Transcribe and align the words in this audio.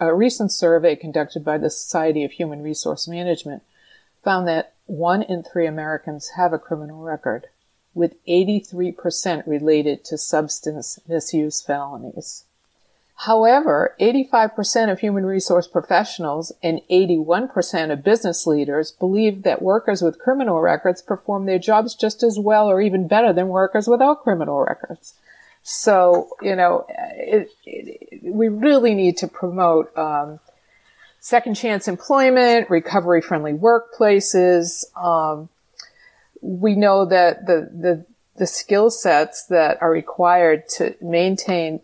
A 0.00 0.14
recent 0.14 0.52
survey 0.52 0.94
conducted 0.94 1.44
by 1.44 1.58
the 1.58 1.70
Society 1.70 2.22
of 2.24 2.32
Human 2.32 2.62
Resource 2.62 3.08
Management 3.08 3.62
found 4.22 4.46
that 4.46 4.74
one 4.86 5.22
in 5.22 5.42
three 5.42 5.66
Americans 5.66 6.30
have 6.36 6.52
a 6.52 6.58
criminal 6.58 7.02
record, 7.02 7.48
with 7.94 8.14
83% 8.26 9.44
related 9.44 10.04
to 10.04 10.16
substance 10.16 11.00
misuse 11.08 11.60
felonies. 11.60 12.44
However, 13.22 13.96
85% 13.98 14.92
of 14.92 15.00
human 15.00 15.26
resource 15.26 15.66
professionals 15.66 16.52
and 16.62 16.80
81% 16.88 17.90
of 17.90 18.04
business 18.04 18.46
leaders 18.46 18.92
believe 18.92 19.42
that 19.42 19.60
workers 19.60 20.00
with 20.00 20.20
criminal 20.20 20.60
records 20.60 21.02
perform 21.02 21.46
their 21.46 21.58
jobs 21.58 21.96
just 21.96 22.22
as 22.22 22.38
well 22.38 22.70
or 22.70 22.80
even 22.80 23.08
better 23.08 23.32
than 23.32 23.48
workers 23.48 23.88
without 23.88 24.22
criminal 24.22 24.60
records. 24.60 25.14
So, 25.70 26.30
you 26.40 26.56
know, 26.56 26.86
it, 26.88 27.50
it, 27.66 28.22
we 28.22 28.48
really 28.48 28.94
need 28.94 29.18
to 29.18 29.28
promote 29.28 29.94
um, 29.98 30.40
second 31.20 31.56
chance 31.56 31.88
employment, 31.88 32.70
recovery 32.70 33.20
friendly 33.20 33.52
workplaces. 33.52 34.86
Um, 34.96 35.50
we 36.40 36.74
know 36.74 37.04
that 37.04 37.44
the, 37.44 37.68
the, 37.70 38.06
the 38.36 38.46
skill 38.46 38.88
sets 38.88 39.44
that 39.48 39.82
are 39.82 39.90
required 39.90 40.66
to 40.76 40.94
maintain 41.02 41.80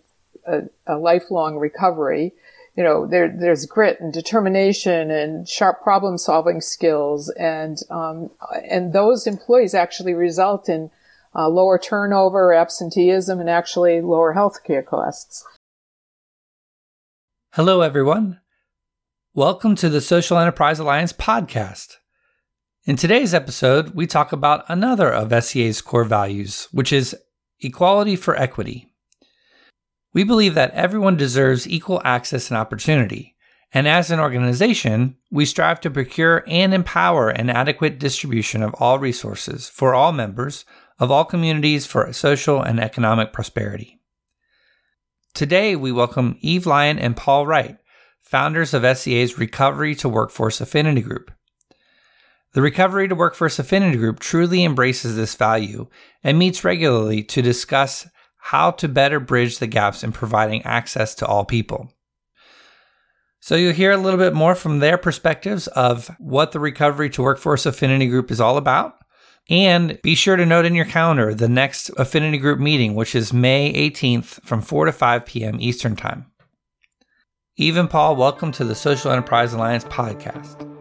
a, 0.46 0.62
a 0.87 0.96
lifelong 0.96 1.59
recovery. 1.59 2.32
You 2.76 2.84
know, 2.84 3.06
there, 3.06 3.28
there's 3.28 3.66
grit 3.66 4.01
and 4.01 4.14
determination 4.14 5.10
and 5.10 5.46
sharp 5.46 5.82
problem 5.82 6.16
solving 6.16 6.62
skills, 6.62 7.28
and 7.28 7.78
um, 7.90 8.30
and 8.66 8.95
those 8.95 9.26
employees 9.26 9.74
actually 9.74 10.14
result 10.14 10.70
in 10.70 10.90
uh, 11.34 11.48
lower 11.48 11.79
turnover, 11.79 12.52
absenteeism, 12.52 13.41
and 13.41 13.51
actually 13.51 14.01
lower 14.01 14.34
healthcare 14.34 14.84
costs. 14.84 15.45
Hello, 17.55 17.80
everyone. 17.80 18.41
Welcome 19.34 19.74
to 19.77 19.88
the 19.88 20.01
Social 20.01 20.38
Enterprise 20.38 20.79
Alliance 20.79 21.12
podcast. 21.12 21.97
In 22.85 22.96
today's 22.96 23.35
episode, 23.35 23.95
we 23.95 24.07
talk 24.07 24.32
about 24.32 24.65
another 24.68 25.13
of 25.13 25.45
SEA's 25.45 25.80
core 25.80 26.04
values, 26.04 26.68
which 26.71 26.93
is 26.93 27.16
equality 27.60 28.15
for 28.15 28.37
equity. 28.37 28.93
We 30.13 30.23
believe 30.23 30.54
that 30.54 30.73
everyone 30.73 31.16
deserves 31.16 31.69
equal 31.69 32.01
access 32.04 32.51
and 32.51 32.59
opportunity. 32.59 33.35
And 33.73 33.88
as 33.88 34.13
an 34.13 34.21
organization, 34.21 35.16
we 35.32 35.46
strive 35.46 35.80
to 35.80 35.91
procure 35.91 36.45
and 36.46 36.73
empower 36.73 37.30
an 37.30 37.51
adequate 37.51 37.98
distribution 37.98 38.63
of 38.63 38.74
all 38.74 39.01
resources 39.01 39.69
for 39.69 39.95
all 39.95 40.13
members 40.13 40.65
of 40.98 41.10
all 41.10 41.24
communities 41.24 41.87
for 41.87 42.12
social 42.12 42.60
and 42.60 42.80
economic 42.80 43.32
prosperity. 43.32 44.00
Today, 45.34 45.74
we 45.74 45.90
welcome 45.90 46.38
Eve 46.40 46.66
Lyon 46.66 46.98
and 46.98 47.16
Paul 47.16 47.46
Wright, 47.46 47.76
founders 48.23 48.73
of 48.73 48.96
SEA's 48.96 49.38
Recovery 49.38 49.95
to 49.96 50.09
Workforce 50.09 50.60
Affinity 50.60 51.02
Group. 51.02 51.32
The 52.52 52.62
Recovery 52.62 53.09
to 53.09 53.16
Workforce 53.16 53.59
Affinity 53.59 53.98
Group 53.98 54.20
truly 54.20 54.64
embraces 54.64 55.16
this 55.16 55.34
value 55.34 55.88
and 56.23 56.38
meets 56.38 56.62
regularly 56.62 57.24
to 57.24 57.42
discuss 57.42 58.06
how 58.36 58.70
to 58.73 58.86
better 58.86 59.18
bridge 59.18 59.58
the 59.58 59.66
gaps 59.66 60.04
in 60.04 60.12
providing 60.12 60.62
access 60.62 61.16
to 61.16 61.26
all 61.26 61.45
people. 61.45 61.92
So 63.40 63.56
you'll 63.56 63.73
hear 63.73 63.90
a 63.90 63.96
little 63.96 64.19
bit 64.19 64.34
more 64.34 64.54
from 64.54 64.78
their 64.78 64.97
perspectives 64.97 65.66
of 65.66 66.08
what 66.19 66.53
the 66.53 66.60
Recovery 66.60 67.10
to 67.10 67.22
Workforce 67.22 67.66
Affinity 67.66 68.06
Group 68.06 68.31
is 68.31 68.41
all 68.41 68.56
about. 68.56 68.94
And 69.50 70.00
be 70.03 70.14
sure 70.14 70.37
to 70.37 70.47
note 70.47 70.64
in 70.64 70.75
your 70.75 70.87
calendar 70.87 71.34
the 71.34 71.48
next 71.48 71.91
Affinity 71.91 72.38
Group 72.38 72.59
meeting, 72.59 72.94
which 72.94 73.14
is 73.14 73.32
May 73.32 73.72
18th 73.91 74.42
from 74.42 74.62
4 74.62 74.86
to 74.86 74.92
5 74.92 75.26
p.m. 75.26 75.60
Eastern 75.60 75.97
Time. 75.97 76.26
Eve 77.56 77.76
and 77.76 77.91
Paul, 77.91 78.16
welcome 78.16 78.53
to 78.53 78.64
the 78.64 78.75
Social 78.75 79.10
Enterprise 79.10 79.53
Alliance 79.53 79.84
podcast. 79.84 80.73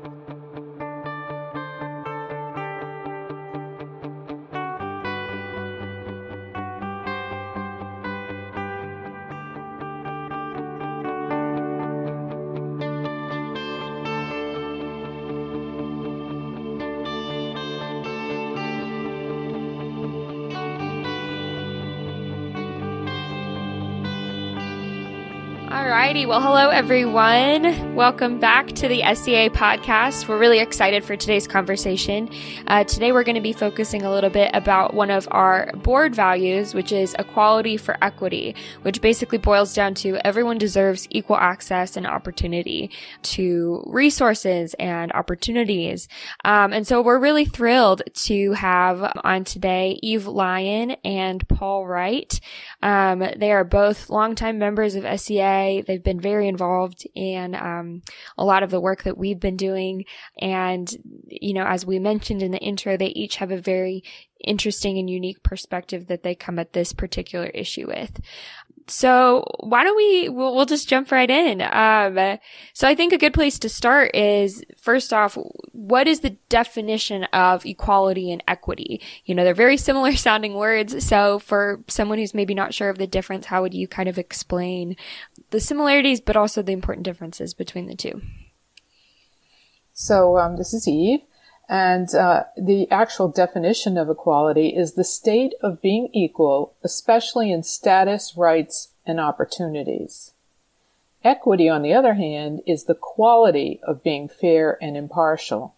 Alrighty, 25.84 26.26
well, 26.26 26.40
hello 26.40 26.70
everyone. 26.70 27.94
Welcome 27.94 28.40
back 28.40 28.68
to 28.68 28.88
the 28.88 29.02
SEA 29.16 29.50
podcast. 29.50 30.30
We're 30.30 30.40
really 30.40 30.60
excited 30.60 31.04
for 31.04 31.18
today's 31.18 31.46
conversation. 31.46 32.30
Uh, 32.68 32.86
today, 32.86 33.12
we're 33.12 33.26
going 33.26 33.36
to 33.36 33.42
be 33.42 33.52
focusing 33.52 34.02
a 34.02 34.10
little 34.10 34.30
bit 34.30 34.50
about 34.54 34.94
one 34.94 35.12
of 35.12 35.28
our 35.32 35.74
board 35.74 36.16
values, 36.16 36.74
which 36.74 36.94
is 36.94 37.18
equality 37.20 37.76
for 37.76 37.98
equity, 38.02 38.56
which 38.84 39.02
basically 39.02 39.38
boils 39.40 39.74
down 39.74 39.94
to 39.96 40.16
everyone 40.26 40.58
deserves 40.58 41.06
equal 41.12 41.36
access 41.36 41.98
and 41.98 42.08
opportunity 42.08 42.90
to 43.24 43.84
resources 43.86 44.74
and 44.76 45.12
opportunities. 45.12 46.08
Um, 46.46 46.72
and 46.72 46.88
so, 46.88 47.02
we're 47.02 47.20
really 47.20 47.44
thrilled 47.44 48.04
to 48.14 48.54
have 48.54 49.20
on 49.26 49.44
today 49.44 50.00
Eve 50.02 50.28
Lyon 50.28 50.92
and 51.04 51.46
Paul 51.50 51.86
Wright. 51.86 52.40
Um, 52.82 53.20
they 53.36 53.52
are 53.52 53.66
both 53.66 54.10
longtime 54.10 54.58
members 54.58 54.96
of 54.96 55.04
They've 55.82 56.04
been 56.04 56.20
very 56.20 56.48
involved 56.48 57.08
in 57.16 57.56
um, 57.56 58.02
a 58.38 58.46
lot 58.46 58.64
of 58.64 58.72
the 58.72 58.80
work 58.80 59.04
that 59.04 59.18
we've 59.18 59.40
been 59.40 59.58
doing. 59.58 60.06
And, 60.40 60.90
you 61.28 61.54
know, 61.54 61.66
as 61.66 61.86
we 61.86 62.00
mentioned 62.00 62.42
in 62.42 62.52
the 62.52 62.60
intro, 62.60 62.98
they 62.98 63.08
each 63.08 63.38
have 63.38 63.52
a 63.52 63.58
very 63.58 64.04
interesting 64.44 64.98
and 64.98 65.10
unique 65.10 65.42
perspective 65.44 66.08
that 66.08 66.24
they 66.24 66.36
come 66.36 66.60
at 66.60 66.74
this 66.74 66.94
particular 66.94 67.48
issue 67.48 67.88
with. 67.88 68.20
So 68.88 69.46
why 69.62 69.84
don't 69.84 69.96
we, 69.96 70.30
we'll, 70.30 70.56
we'll 70.56 70.66
just 70.66 70.90
jump 70.90 71.12
right 71.12 71.30
in. 71.30 71.62
Um, 71.62 72.40
so 72.74 72.88
I 72.88 72.96
think 72.96 73.14
a 73.14 73.18
good 73.18 73.34
place 73.34 73.58
to 73.60 73.70
start 73.70 74.16
is 74.16 74.64
first 74.78 75.14
off, 75.14 75.38
what 75.72 76.08
is 76.08 76.20
the 76.20 76.32
definition 76.50 77.24
of 77.26 77.66
equality 77.66 78.32
and 78.32 78.44
equity? 78.48 79.02
You 79.26 79.36
know, 79.36 79.44
they're 79.44 79.54
very 79.54 79.78
similar 79.78 80.14
sounding 80.16 80.56
words. 80.56 81.06
So 81.06 81.40
for 81.40 81.84
someone 81.88 82.18
who's 82.18 82.34
maybe 82.34 82.54
not 82.54 82.74
sure 82.74 82.90
of 82.90 82.98
the 82.98 83.08
difference, 83.08 83.46
how 83.46 83.62
would 83.62 83.74
you 83.74 83.88
kind 83.88 84.10
of 84.10 84.18
explain 84.18 84.96
the 85.52 85.60
similarities, 85.60 86.20
but 86.20 86.36
also 86.36 86.62
the 86.62 86.74
important 86.74 87.06
differences 87.06 87.54
between 87.54 87.88
the 87.88 87.96
two? 87.96 88.22
So 89.94 90.38
um, 90.38 90.58
this 90.58 90.74
is 90.74 90.88
Eve. 90.88 91.22
And 91.70 92.14
uh, 92.14 92.44
the 92.58 92.90
actual 92.92 93.30
definition 93.30 93.98
of 93.98 94.10
equality 94.10 94.70
is 94.70 94.94
the 94.94 95.04
state 95.04 95.54
of 95.62 95.82
being 95.82 96.10
equal, 96.14 96.74
especially 96.84 97.52
in 97.52 97.64
status, 97.64 98.36
rights, 98.36 98.90
and 99.06 99.20
opportunities. 99.20 100.34
Equity, 101.24 101.70
on 101.70 101.82
the 101.82 101.94
other 101.94 102.16
hand, 102.16 102.62
is 102.68 102.84
the 102.84 102.96
quality 102.96 103.80
of 103.84 104.04
being 104.04 104.28
fair 104.28 104.78
and 104.82 104.98
impartial. 104.98 105.74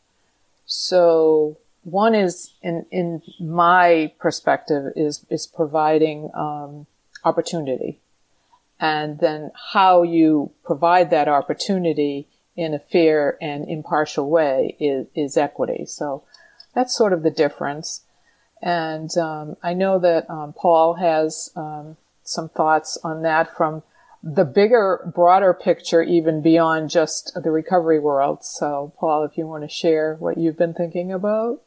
So 0.66 1.58
one 1.84 2.16
is, 2.16 2.56
in, 2.64 2.88
in 2.90 3.22
my 3.40 4.12
perspective, 4.20 4.92
is, 4.96 5.24
is 5.30 5.46
providing 5.46 6.32
um, 6.34 6.88
opportunity. 7.24 8.00
And 8.80 9.20
then 9.20 9.52
how 9.74 10.02
you 10.02 10.52
provide 10.64 11.12
that 11.12 11.28
opportunity 11.28 12.28
in 12.56 12.74
a 12.74 12.80
fair 12.80 13.38
and 13.42 13.68
impartial 13.70 14.30
way 14.30 14.76
is, 14.80 15.08
is 15.16 15.38
equity. 15.38 15.86
So 15.86 16.24
that's 16.74 16.96
sort 16.96 17.14
of 17.14 17.24
the 17.24 17.32
difference. 17.32 18.02
And 18.62 19.16
um, 19.18 19.58
I 19.62 19.74
know 19.74 20.00
that 20.00 20.30
um, 20.30 20.54
Paul 20.54 20.96
has 20.96 21.52
um, 21.56 21.98
some 22.24 22.50
thoughts 22.50 22.98
on 23.04 23.22
that 23.24 23.56
from 23.56 23.84
the 24.24 24.46
bigger, 24.46 25.12
broader 25.14 25.54
picture, 25.54 26.02
even 26.02 26.42
beyond 26.42 26.90
just 26.90 27.38
the 27.42 27.52
recovery 27.52 28.00
world. 28.00 28.44
So, 28.44 28.92
Paul, 28.98 29.24
if 29.24 29.38
you 29.38 29.46
want 29.46 29.64
to 29.64 29.70
share 29.70 30.16
what 30.16 30.38
you've 30.38 30.58
been 30.58 30.74
thinking 30.74 31.12
about. 31.12 31.62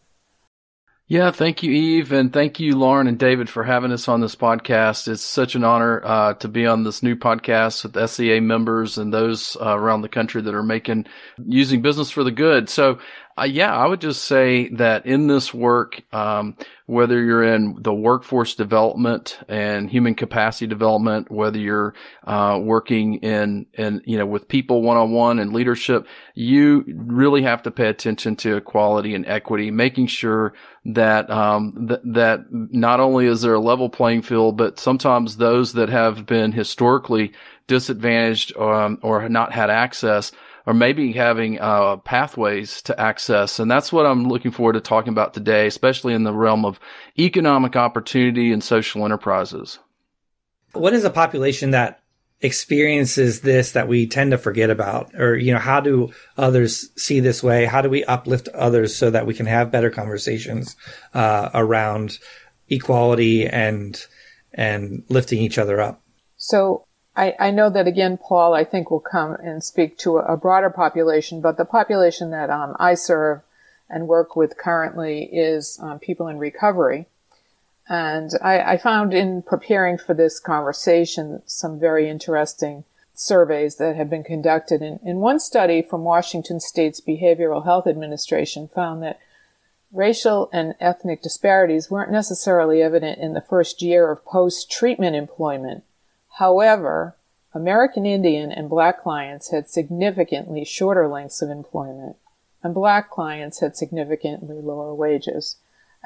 Yeah, 1.10 1.30
thank 1.30 1.62
you, 1.62 1.70
Eve, 1.72 2.12
and 2.12 2.30
thank 2.30 2.60
you, 2.60 2.76
Lauren 2.76 3.06
and 3.06 3.18
David, 3.18 3.48
for 3.48 3.64
having 3.64 3.92
us 3.92 4.08
on 4.08 4.20
this 4.20 4.36
podcast. 4.36 5.08
It's 5.08 5.22
such 5.22 5.54
an 5.54 5.64
honor 5.64 6.02
uh, 6.04 6.34
to 6.34 6.48
be 6.48 6.66
on 6.66 6.82
this 6.84 7.02
new 7.02 7.16
podcast 7.16 7.82
with 7.82 8.10
SEA 8.10 8.40
members 8.40 8.98
and 8.98 9.12
those 9.12 9.56
uh, 9.58 9.74
around 9.74 10.02
the 10.02 10.10
country 10.10 10.42
that 10.42 10.54
are 10.54 10.62
making 10.62 11.06
using 11.46 11.80
business 11.80 12.10
for 12.10 12.24
the 12.24 12.30
good. 12.30 12.68
So, 12.68 12.98
uh, 13.38 13.44
yeah, 13.44 13.74
I 13.74 13.86
would 13.86 14.00
just 14.00 14.24
say 14.24 14.68
that 14.70 15.06
in 15.06 15.28
this 15.28 15.54
work, 15.54 16.02
um, 16.12 16.56
whether 16.86 17.22
you're 17.22 17.44
in 17.44 17.76
the 17.82 17.94
workforce 17.94 18.54
development 18.54 19.38
and 19.48 19.88
human 19.88 20.14
capacity 20.14 20.66
development, 20.66 21.30
whether 21.30 21.58
you're 21.58 21.94
uh, 22.24 22.58
working 22.60 23.16
in 23.16 23.66
in 23.74 24.02
you 24.04 24.18
know 24.18 24.26
with 24.26 24.48
people 24.48 24.82
one 24.82 24.96
on 24.96 25.12
one 25.12 25.38
and 25.38 25.52
leadership, 25.52 26.06
you 26.34 26.84
really 26.88 27.42
have 27.42 27.62
to 27.62 27.70
pay 27.70 27.88
attention 27.88 28.34
to 28.36 28.56
equality 28.56 29.14
and 29.14 29.26
equity, 29.26 29.70
making 29.70 30.06
sure 30.08 30.54
that 30.84 31.30
um, 31.30 31.86
th- 31.88 32.00
that 32.04 32.46
not 32.50 32.98
only 32.98 33.26
is 33.26 33.42
there 33.42 33.54
a 33.54 33.60
level 33.60 33.88
playing 33.88 34.22
field, 34.22 34.56
but 34.56 34.80
sometimes 34.80 35.36
those 35.36 35.74
that 35.74 35.90
have 35.90 36.26
been 36.26 36.52
historically 36.52 37.32
disadvantaged 37.68 38.56
um, 38.56 38.98
or 39.02 39.28
not 39.28 39.52
had 39.52 39.70
access 39.70 40.32
or 40.68 40.74
maybe 40.74 41.12
having 41.12 41.58
uh, 41.58 41.96
pathways 41.96 42.82
to 42.82 43.00
access. 43.00 43.58
And 43.58 43.70
that's 43.70 43.90
what 43.90 44.04
I'm 44.04 44.28
looking 44.28 44.50
forward 44.50 44.74
to 44.74 44.82
talking 44.82 45.14
about 45.14 45.32
today, 45.32 45.66
especially 45.66 46.12
in 46.12 46.24
the 46.24 46.32
realm 46.34 46.66
of 46.66 46.78
economic 47.18 47.74
opportunity 47.74 48.52
and 48.52 48.62
social 48.62 49.02
enterprises. 49.06 49.78
What 50.74 50.92
is 50.92 51.04
a 51.04 51.10
population 51.10 51.70
that 51.70 52.02
experiences 52.42 53.40
this 53.40 53.72
that 53.72 53.88
we 53.88 54.06
tend 54.06 54.32
to 54.32 54.36
forget 54.36 54.68
about? 54.68 55.14
Or, 55.14 55.38
you 55.38 55.54
know, 55.54 55.58
how 55.58 55.80
do 55.80 56.12
others 56.36 56.90
see 57.02 57.20
this 57.20 57.42
way? 57.42 57.64
How 57.64 57.80
do 57.80 57.88
we 57.88 58.04
uplift 58.04 58.48
others 58.48 58.94
so 58.94 59.08
that 59.08 59.26
we 59.26 59.32
can 59.32 59.46
have 59.46 59.72
better 59.72 59.88
conversations 59.88 60.76
uh, 61.14 61.48
around 61.54 62.18
equality 62.68 63.46
and 63.46 63.98
and 64.52 65.02
lifting 65.08 65.40
each 65.40 65.56
other 65.56 65.80
up? 65.80 66.02
So 66.36 66.84
I, 67.18 67.34
I, 67.40 67.50
know 67.50 67.68
that 67.68 67.88
again, 67.88 68.16
Paul, 68.16 68.54
I 68.54 68.62
think 68.62 68.92
will 68.92 69.00
come 69.00 69.34
and 69.34 69.64
speak 69.64 69.98
to 69.98 70.18
a, 70.18 70.34
a 70.34 70.36
broader 70.36 70.70
population, 70.70 71.40
but 71.40 71.56
the 71.56 71.64
population 71.64 72.30
that 72.30 72.48
um, 72.48 72.76
I 72.78 72.94
serve 72.94 73.40
and 73.90 74.06
work 74.06 74.36
with 74.36 74.56
currently 74.56 75.24
is 75.24 75.80
um, 75.82 75.98
people 75.98 76.28
in 76.28 76.38
recovery. 76.38 77.06
And 77.88 78.30
I, 78.40 78.60
I, 78.60 78.76
found 78.76 79.12
in 79.12 79.42
preparing 79.42 79.98
for 79.98 80.14
this 80.14 80.38
conversation 80.38 81.42
some 81.44 81.80
very 81.80 82.08
interesting 82.08 82.84
surveys 83.14 83.76
that 83.76 83.96
have 83.96 84.10
been 84.10 84.22
conducted. 84.22 84.80
In, 84.80 85.00
in 85.02 85.18
one 85.18 85.40
study 85.40 85.82
from 85.82 86.04
Washington 86.04 86.60
State's 86.60 87.00
Behavioral 87.00 87.64
Health 87.64 87.88
Administration 87.88 88.68
found 88.68 89.02
that 89.02 89.18
racial 89.90 90.50
and 90.52 90.74
ethnic 90.78 91.22
disparities 91.22 91.90
weren't 91.90 92.12
necessarily 92.12 92.80
evident 92.80 93.18
in 93.18 93.32
the 93.32 93.40
first 93.40 93.82
year 93.82 94.12
of 94.12 94.24
post-treatment 94.24 95.16
employment 95.16 95.82
However, 96.38 97.16
American 97.52 98.06
Indian 98.06 98.52
and 98.52 98.70
black 98.70 99.02
clients 99.02 99.50
had 99.50 99.68
significantly 99.68 100.64
shorter 100.64 101.08
lengths 101.08 101.42
of 101.42 101.50
employment, 101.50 102.14
and 102.62 102.72
black 102.72 103.10
clients 103.10 103.58
had 103.58 103.76
significantly 103.76 104.60
lower 104.60 104.94
wages. 104.94 105.56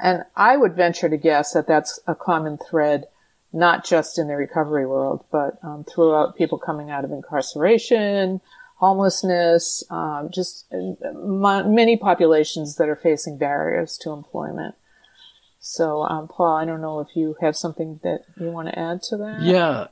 And 0.03 0.25
I 0.35 0.57
would 0.57 0.75
venture 0.75 1.11
to 1.11 1.19
guess 1.19 1.53
that 1.53 1.67
that's 1.67 2.01
a 2.07 2.15
common 2.15 2.57
thread, 2.57 3.09
not 3.53 3.85
just 3.85 4.19
in 4.19 4.29
the 4.29 4.37
recovery 4.37 4.87
world, 4.87 5.23
but 5.31 5.59
um, 5.63 5.85
throughout 5.85 6.37
people 6.37 6.59
coming 6.59 6.89
out 6.91 7.05
of 7.05 7.13
incarceration, 7.13 8.41
homelessness, 8.77 9.85
um, 9.91 10.31
just 10.33 10.65
uh, 10.73 11.63
many 11.67 11.99
populations 11.99 12.77
that 12.77 12.89
are 12.89 12.97
facing 12.97 13.37
barriers 13.37 13.99
to 13.99 14.13
employment. 14.13 14.77
So, 15.61 16.05
um, 16.05 16.27
Paul, 16.27 16.57
I 16.57 16.65
don't 16.65 16.81
know 16.81 17.01
if 17.01 17.15
you 17.15 17.37
have 17.43 17.55
something 17.55 18.01
that 18.03 18.25
you 18.41 18.47
want 18.47 18.69
to 18.69 18.79
add 18.79 19.03
to 19.05 19.19
that. 19.19 19.43
Yeah, 19.43 19.89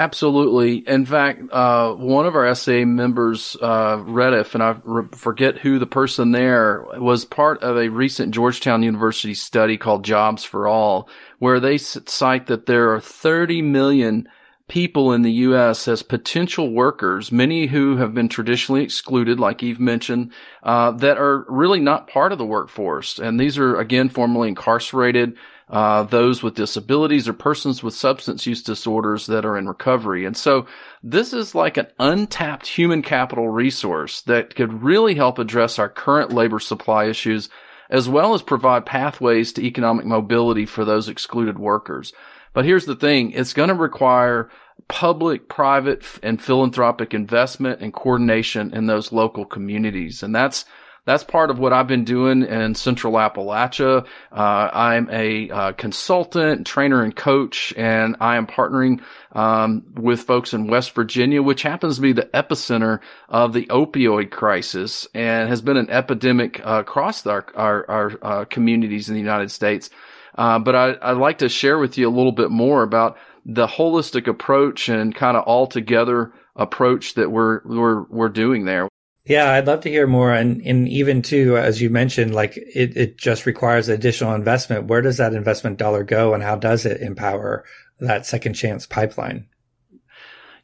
Absolutely. 0.00 0.78
In 0.88 1.04
fact, 1.04 1.42
uh, 1.52 1.92
one 1.92 2.24
of 2.24 2.34
our 2.34 2.54
SEA 2.54 2.86
members, 2.86 3.54
uh, 3.60 3.98
REDF, 3.98 4.54
and 4.54 4.62
I 4.62 4.76
re- 4.82 5.04
forget 5.12 5.58
who 5.58 5.78
the 5.78 5.84
person 5.84 6.32
there 6.32 6.86
was 6.96 7.26
part 7.26 7.62
of 7.62 7.76
a 7.76 7.90
recent 7.90 8.32
Georgetown 8.32 8.82
University 8.82 9.34
study 9.34 9.76
called 9.76 10.02
Jobs 10.02 10.42
for 10.42 10.66
All, 10.66 11.06
where 11.38 11.60
they 11.60 11.76
cite 11.76 12.46
that 12.46 12.64
there 12.64 12.94
are 12.94 13.00
30 13.00 13.60
million 13.60 14.26
people 14.68 15.12
in 15.12 15.20
the 15.20 15.32
U.S. 15.32 15.86
as 15.86 16.02
potential 16.02 16.72
workers, 16.72 17.30
many 17.30 17.66
who 17.66 17.98
have 17.98 18.14
been 18.14 18.30
traditionally 18.30 18.82
excluded, 18.82 19.38
like 19.38 19.62
Eve 19.62 19.80
mentioned, 19.80 20.32
uh, 20.62 20.92
that 20.92 21.18
are 21.18 21.44
really 21.46 21.80
not 21.80 22.08
part 22.08 22.32
of 22.32 22.38
the 22.38 22.46
workforce. 22.46 23.18
And 23.18 23.38
these 23.38 23.58
are, 23.58 23.76
again, 23.76 24.08
formerly 24.08 24.48
incarcerated, 24.48 25.36
uh, 25.70 26.02
those 26.02 26.42
with 26.42 26.56
disabilities 26.56 27.28
or 27.28 27.32
persons 27.32 27.82
with 27.82 27.94
substance 27.94 28.44
use 28.44 28.62
disorders 28.62 29.26
that 29.26 29.44
are 29.44 29.56
in 29.56 29.68
recovery. 29.68 30.24
And 30.24 30.36
so 30.36 30.66
this 31.02 31.32
is 31.32 31.54
like 31.54 31.76
an 31.76 31.86
untapped 32.00 32.66
human 32.66 33.02
capital 33.02 33.48
resource 33.48 34.20
that 34.22 34.56
could 34.56 34.82
really 34.82 35.14
help 35.14 35.38
address 35.38 35.78
our 35.78 35.88
current 35.88 36.32
labor 36.32 36.58
supply 36.58 37.04
issues 37.04 37.48
as 37.88 38.08
well 38.08 38.34
as 38.34 38.42
provide 38.42 38.84
pathways 38.84 39.52
to 39.52 39.64
economic 39.64 40.06
mobility 40.06 40.66
for 40.66 40.84
those 40.84 41.08
excluded 41.08 41.58
workers. 41.58 42.12
But 42.52 42.64
here's 42.64 42.86
the 42.86 42.96
thing. 42.96 43.30
It's 43.30 43.52
going 43.52 43.68
to 43.68 43.74
require 43.74 44.50
public, 44.88 45.48
private, 45.48 46.04
and 46.22 46.42
philanthropic 46.42 47.14
investment 47.14 47.80
and 47.80 47.92
coordination 47.92 48.74
in 48.74 48.86
those 48.86 49.12
local 49.12 49.44
communities. 49.44 50.22
And 50.22 50.34
that's 50.34 50.64
that's 51.04 51.24
part 51.24 51.50
of 51.50 51.58
what 51.58 51.72
I've 51.72 51.86
been 51.86 52.04
doing 52.04 52.42
in 52.42 52.74
Central 52.74 53.14
Appalachia. 53.14 54.06
Uh, 54.32 54.70
I'm 54.72 55.08
a 55.10 55.50
uh, 55.50 55.72
consultant, 55.72 56.66
trainer, 56.66 57.02
and 57.02 57.14
coach, 57.14 57.72
and 57.76 58.16
I 58.20 58.36
am 58.36 58.46
partnering 58.46 59.00
um, 59.32 59.84
with 59.94 60.22
folks 60.22 60.52
in 60.52 60.66
West 60.66 60.92
Virginia, 60.92 61.42
which 61.42 61.62
happens 61.62 61.96
to 61.96 62.02
be 62.02 62.12
the 62.12 62.30
epicenter 62.34 63.00
of 63.28 63.52
the 63.52 63.66
opioid 63.66 64.30
crisis 64.30 65.06
and 65.14 65.48
has 65.48 65.62
been 65.62 65.76
an 65.76 65.90
epidemic 65.90 66.60
uh, 66.66 66.80
across 66.80 67.26
our 67.26 67.46
our, 67.54 67.90
our 67.90 68.18
uh, 68.22 68.44
communities 68.44 69.08
in 69.08 69.14
the 69.14 69.20
United 69.20 69.50
States. 69.50 69.90
Uh, 70.36 70.58
but 70.58 70.74
I, 70.74 71.12
would 71.12 71.20
like 71.20 71.38
to 71.38 71.48
share 71.48 71.78
with 71.78 71.98
you 71.98 72.08
a 72.08 72.10
little 72.10 72.32
bit 72.32 72.50
more 72.50 72.82
about 72.82 73.18
the 73.44 73.66
holistic 73.66 74.26
approach 74.26 74.88
and 74.88 75.14
kind 75.14 75.36
of 75.36 75.44
all 75.44 75.66
together 75.66 76.32
approach 76.56 77.14
that 77.14 77.30
we're 77.30 77.60
we're 77.64 78.02
we're 78.04 78.28
doing 78.28 78.64
there. 78.64 78.88
Yeah, 79.30 79.52
I'd 79.52 79.68
love 79.68 79.82
to 79.82 79.88
hear 79.88 80.08
more. 80.08 80.34
And, 80.34 80.60
and 80.66 80.88
even 80.88 81.22
too, 81.22 81.56
as 81.56 81.80
you 81.80 81.88
mentioned, 81.88 82.34
like 82.34 82.56
it, 82.56 82.96
it 82.96 83.16
just 83.16 83.46
requires 83.46 83.88
additional 83.88 84.34
investment. 84.34 84.88
Where 84.88 85.02
does 85.02 85.18
that 85.18 85.34
investment 85.34 85.78
dollar 85.78 86.02
go 86.02 86.34
and 86.34 86.42
how 86.42 86.56
does 86.56 86.84
it 86.84 87.00
empower 87.00 87.64
that 88.00 88.26
second 88.26 88.54
chance 88.54 88.86
pipeline? 88.86 89.46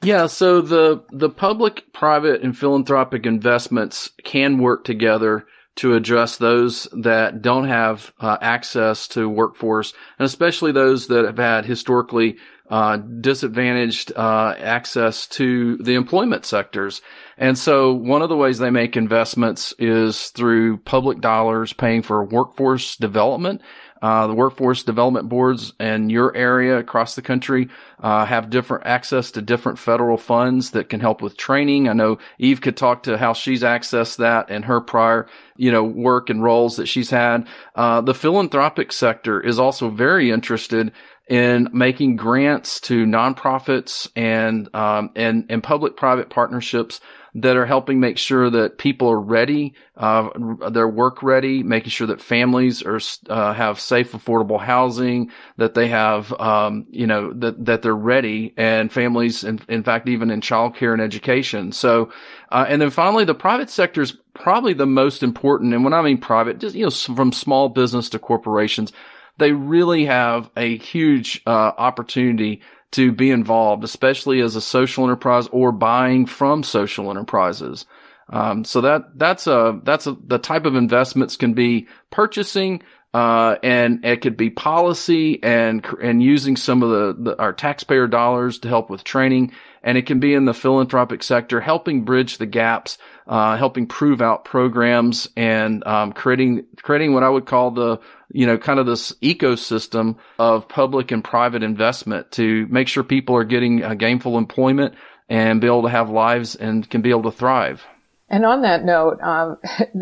Yeah, 0.03 0.27
so 0.27 0.61
the 0.61 1.05
the 1.13 1.31
public, 1.31 1.93
private, 1.93 2.43
and 2.43 2.59
philanthropic 2.59 3.25
investments 3.25 4.11
can 4.25 4.59
work 4.59 4.83
together 4.83 5.47
to 5.77 5.95
address 5.95 6.37
those 6.37 6.89
that 6.93 7.43
don't 7.43 7.69
have 7.69 8.13
uh, 8.19 8.37
access 8.41 9.07
to 9.09 9.29
workforce, 9.29 9.93
and 10.19 10.27
especially 10.27 10.73
those 10.73 11.07
that 11.07 11.25
have 11.25 11.39
had 11.39 11.67
historically 11.67 12.37
uh, 12.69 12.97
disadvantaged 12.97 14.13
uh, 14.17 14.55
access 14.59 15.27
to 15.29 15.77
the 15.79 15.95
employment 15.95 16.45
sectors. 16.45 17.01
And 17.39 17.57
so 17.59 17.93
one 17.93 18.23
of 18.23 18.29
the 18.29 18.37
ways 18.37 18.59
they 18.59 18.71
make 18.71 18.97
investments 18.97 19.75
is 19.79 20.29
through 20.31 20.79
public 20.79 21.21
dollars 21.21 21.73
paying 21.73 22.03
for 22.03 22.25
workforce 22.25 22.97
development. 22.97 23.61
Uh, 24.03 24.27
the 24.27 24.35
workforce 24.35 24.83
development 24.83 25.29
boards 25.29 25.73
in 25.81 26.11
your 26.11 26.35
area 26.37 26.79
across 26.79 27.15
the 27.15 27.23
country 27.23 27.69
uh, 28.01 28.27
have 28.27 28.51
different 28.51 28.85
access 28.85 29.31
to 29.31 29.41
different 29.41 29.79
federal 29.79 30.19
funds 30.19 30.73
that 30.73 30.89
can 30.89 31.01
help 31.01 31.23
with 31.23 31.37
training. 31.37 31.89
I 31.89 31.95
know 31.95 32.19
Eve 32.39 32.61
could 32.61 32.77
talk 32.77 33.05
to 33.05 33.17
how 33.17 33.33
she's 33.33 33.63
accessed 33.63 34.19
that 34.19 34.51
in 34.51 34.65
her 34.65 34.81
prior, 34.81 35.27
you 35.57 35.73
know, 35.73 35.83
work 35.83 36.29
and 36.29 36.43
roles 36.43 36.77
that 36.77 36.87
she's 36.87 37.11
had. 37.11 37.49
Uh, 37.75 38.03
the 38.03 38.15
philanthropic 38.15 38.93
sector 38.93 39.41
is 39.41 39.59
also 39.59 39.89
very 39.89 40.31
interested 40.31 40.93
in 41.29 41.69
making 41.73 42.17
grants 42.17 42.81
to 42.81 43.05
nonprofits 43.05 44.09
and 44.15 44.73
um, 44.75 45.11
and 45.17 45.47
and 45.49 45.63
public 45.63 45.97
private 45.97 46.31
partnerships 46.31 47.01
that 47.37 47.57
are 47.57 47.67
helping 47.67 48.01
make 48.01 48.17
sure 48.17 48.49
that 48.49 48.79
people 48.79 49.11
are 49.11 49.21
ready, 49.21 49.75
uh, 49.99 50.31
they're 50.71 50.89
work 50.89 51.23
ready, 51.23 51.63
making 51.63 51.91
sure 51.91 52.07
that 52.07 52.21
families 52.21 52.83
are 52.83 52.99
uh, 53.29 53.53
have 53.53 53.79
safe, 53.79 54.13
affordable 54.13 54.59
housing, 54.59 55.31
that 55.59 55.75
they 55.75 55.89
have 55.89 56.33
um, 56.41 56.87
you 56.91 57.07
know 57.07 57.33
that 57.35 57.63
that 57.67 57.83
they're 57.83 57.95
ready, 57.95 58.55
and 58.57 58.91
families, 58.91 59.45
in, 59.45 59.61
in 59.69 59.83
fact, 59.83 60.09
even 60.09 60.31
in 60.31 60.41
childcare 60.41 60.93
and 60.93 61.03
education. 61.03 61.73
So, 61.73 62.11
uh, 62.51 62.65
and 62.69 62.81
then 62.81 62.91
finally, 62.91 63.25
the 63.25 63.35
private 63.35 63.69
sector 63.69 64.01
is 64.01 64.17
probably 64.33 64.73
the 64.73 64.87
most 64.87 65.23
important. 65.23 65.75
And 65.75 65.85
when 65.85 65.93
I 65.93 66.03
mean 66.03 66.19
private, 66.19 66.59
just 66.59 66.75
you 66.77 66.85
know, 66.85 66.91
from 66.91 67.33
small 67.33 67.69
business 67.69 68.09
to 68.11 68.19
corporations 68.19 68.93
they 69.39 69.53
really 69.53 70.07
have 70.07 70.51
a 70.57 70.79
huge 70.79 71.43
uh, 71.47 71.51
opportunity 71.51 72.63
to 72.93 73.13
be 73.13 73.31
involved, 73.31 73.85
especially 73.85 74.41
as 74.41 74.57
a 74.57 74.61
social 74.61 75.05
enterprise 75.05 75.49
or 75.49 75.73
buying 75.73 76.27
from 76.27 76.63
social 76.63 77.11
enterprises. 77.11 77.85
Um, 78.29 78.65
so 78.65 78.81
that 78.81 79.19
that's 79.19 79.47
a 79.47 79.81
that's 79.85 80.07
a, 80.07 80.17
the 80.27 80.39
type 80.39 80.67
of 80.67 80.75
investments 80.75 81.37
can 81.37 81.55
be 81.55 81.87
purchasing, 82.11 82.83
uh, 83.15 83.57
and 83.63 84.05
it 84.05 84.21
could 84.21 84.37
be 84.37 84.51
policy 84.51 85.41
and 85.43 85.87
and 86.03 86.23
using 86.23 86.57
some 86.57 86.83
of 86.83 86.91
the, 86.91 87.31
the, 87.31 87.39
our 87.39 87.53
taxpayer 87.53 88.09
dollars 88.09 88.59
to 88.61 88.69
help 88.69 88.91
with 88.91 89.05
training, 89.05 89.53
and 89.87 89.97
it 89.97 90.05
can 90.05 90.21
be 90.21 90.35
in 90.35 90.45
the 90.45 90.53
philanthropic 90.53 91.23
sector, 91.23 91.63
helping 91.63 92.05
bridge 92.05 92.37
the 92.37 92.45
gaps, 92.45 92.99
uh, 93.27 93.57
helping 93.57 93.87
prove 93.87 94.21
out 94.21 94.45
programs, 94.45 95.29
and 95.37 95.87
um, 95.87 96.13
creating 96.13 96.67
creating 96.83 97.15
what 97.15 97.23
I 97.23 97.31
would 97.31 97.47
call 97.47 97.71
the 97.71 98.01
you 98.33 98.47
know, 98.47 98.59
kind 98.59 98.79
of 98.79 98.87
this 98.87 99.13
ecosystem 99.23 100.17
of 100.39 100.69
public 100.69 101.11
and 101.11 101.23
private 101.23 101.63
investment 101.63 102.31
to 102.33 102.67
make 102.69 102.89
sure 102.89 103.03
people 103.03 103.37
are 103.37 103.45
getting 103.45 103.83
uh, 103.83 103.95
gainful 103.95 104.37
employment 104.37 104.95
and 105.29 105.61
be 105.61 105.67
able 105.67 105.83
to 105.83 105.89
have 105.89 106.11
lives 106.11 106.55
and 106.55 106.89
can 106.89 107.03
be 107.03 107.11
able 107.11 107.23
to 107.23 107.31
thrive. 107.31 107.87
And 108.29 108.45
on 108.45 108.63
that 108.63 108.85
note, 108.85 109.21
um, 109.23 109.59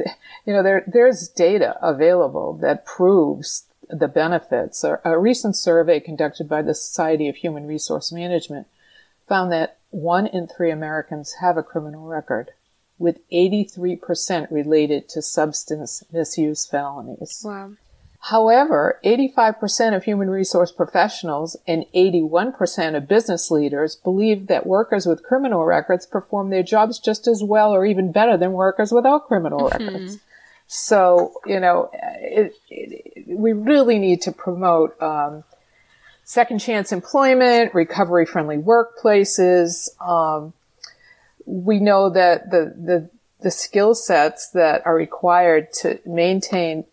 you 0.46 0.52
know, 0.52 0.62
there, 0.62 0.84
there's 0.86 1.28
data 1.28 1.76
available 1.82 2.58
that 2.62 2.86
proves 2.86 3.66
the 3.90 4.08
benefits. 4.08 4.82
A, 4.82 4.98
a 5.04 5.18
recent 5.18 5.56
survey 5.56 6.00
conducted 6.00 6.48
by 6.48 6.62
the 6.62 6.74
Society 6.74 7.28
of 7.28 7.36
Human 7.36 7.66
Resource 7.66 8.10
Management 8.10 8.66
found 9.28 9.52
that 9.52 9.78
one 9.90 10.26
in 10.26 10.46
three 10.46 10.70
Americans 10.70 11.34
have 11.40 11.56
a 11.56 11.62
criminal 11.62 12.06
record, 12.06 12.50
with 12.98 13.18
83% 13.30 14.50
related 14.50 15.08
to 15.10 15.22
substance 15.22 16.02
misuse 16.12 16.66
felonies. 16.66 17.42
Wow. 17.44 17.72
However, 18.30 19.00
85% 19.04 19.94
of 19.94 20.04
human 20.04 20.30
resource 20.30 20.72
professionals 20.72 21.58
and 21.68 21.84
81% 21.94 22.96
of 22.96 23.06
business 23.06 23.50
leaders 23.50 23.96
believe 23.96 24.46
that 24.46 24.66
workers 24.66 25.04
with 25.04 25.22
criminal 25.22 25.66
records 25.66 26.06
perform 26.06 26.48
their 26.48 26.62
jobs 26.62 26.98
just 26.98 27.28
as 27.28 27.42
well 27.44 27.72
or 27.72 27.84
even 27.84 28.12
better 28.12 28.38
than 28.38 28.52
workers 28.52 28.92
without 28.92 29.28
criminal 29.28 29.68
mm-hmm. 29.68 29.84
records. 29.84 30.18
So, 30.66 31.34
you 31.44 31.60
know, 31.60 31.90
it, 31.92 32.54
it, 32.70 33.26
we 33.28 33.52
really 33.52 33.98
need 33.98 34.22
to 34.22 34.32
promote 34.32 35.00
um, 35.02 35.44
second 36.24 36.58
chance 36.58 36.90
employment, 36.92 37.74
recovery 37.74 38.26
friendly 38.26 38.56
workplaces. 38.56 39.88
Um, 40.00 40.52
we 41.46 41.78
know 41.78 42.10
that 42.10 42.50
the, 42.50 42.74
the, 42.76 43.10
the 43.40 43.50
skill 43.50 43.94
sets 43.94 44.50
that 44.50 44.84
are 44.86 44.94
required 44.94 45.72
to 45.80 46.00
maintain 46.06 46.84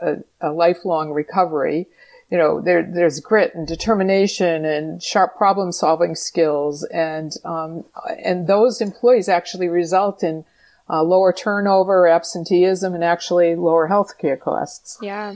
a, 0.00 0.16
a 0.40 0.50
lifelong 0.50 1.12
recovery. 1.12 1.86
You 2.30 2.38
know, 2.38 2.60
there, 2.60 2.82
there's 2.82 3.20
grit 3.20 3.54
and 3.54 3.66
determination 3.66 4.64
and 4.64 5.02
sharp 5.02 5.36
problem 5.36 5.72
solving 5.72 6.14
skills, 6.14 6.84
and 6.84 7.32
um, 7.44 7.84
and 8.24 8.46
those 8.46 8.80
employees 8.80 9.28
actually 9.28 9.66
result 9.66 10.22
in 10.22 10.44
uh, 10.88 11.02
lower 11.02 11.32
turnover, 11.32 12.06
absenteeism, 12.06 12.94
and 12.94 13.02
actually 13.02 13.56
lower 13.56 13.88
healthcare 13.88 14.38
costs. 14.38 14.96
Yeah. 15.02 15.34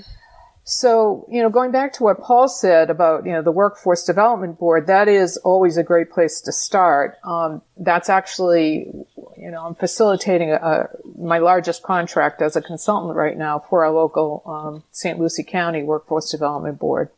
So, 0.66 1.26
you 1.30 1.42
know, 1.42 1.50
going 1.50 1.72
back 1.72 1.92
to 1.94 2.02
what 2.02 2.22
Paul 2.22 2.48
said 2.48 2.88
about, 2.88 3.26
you 3.26 3.32
know, 3.32 3.42
the 3.42 3.52
Workforce 3.52 4.02
Development 4.02 4.58
Board, 4.58 4.86
that 4.86 5.08
is 5.08 5.36
always 5.36 5.76
a 5.76 5.82
great 5.82 6.10
place 6.10 6.40
to 6.40 6.52
start. 6.52 7.18
Um, 7.22 7.60
that's 7.76 8.08
actually, 8.08 8.90
you 9.36 9.50
know, 9.50 9.66
I'm 9.66 9.74
facilitating 9.74 10.52
a, 10.52 10.54
a, 10.54 10.88
my 11.18 11.36
largest 11.36 11.82
contract 11.82 12.40
as 12.40 12.56
a 12.56 12.62
consultant 12.62 13.14
right 13.14 13.36
now 13.36 13.58
for 13.58 13.84
our 13.84 13.92
local 13.92 14.42
um, 14.46 14.84
St. 14.90 15.18
Lucie 15.18 15.44
County 15.44 15.82
Workforce 15.82 16.30
Development 16.30 16.78
Board. 16.78 17.10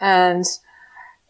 And 0.00 0.44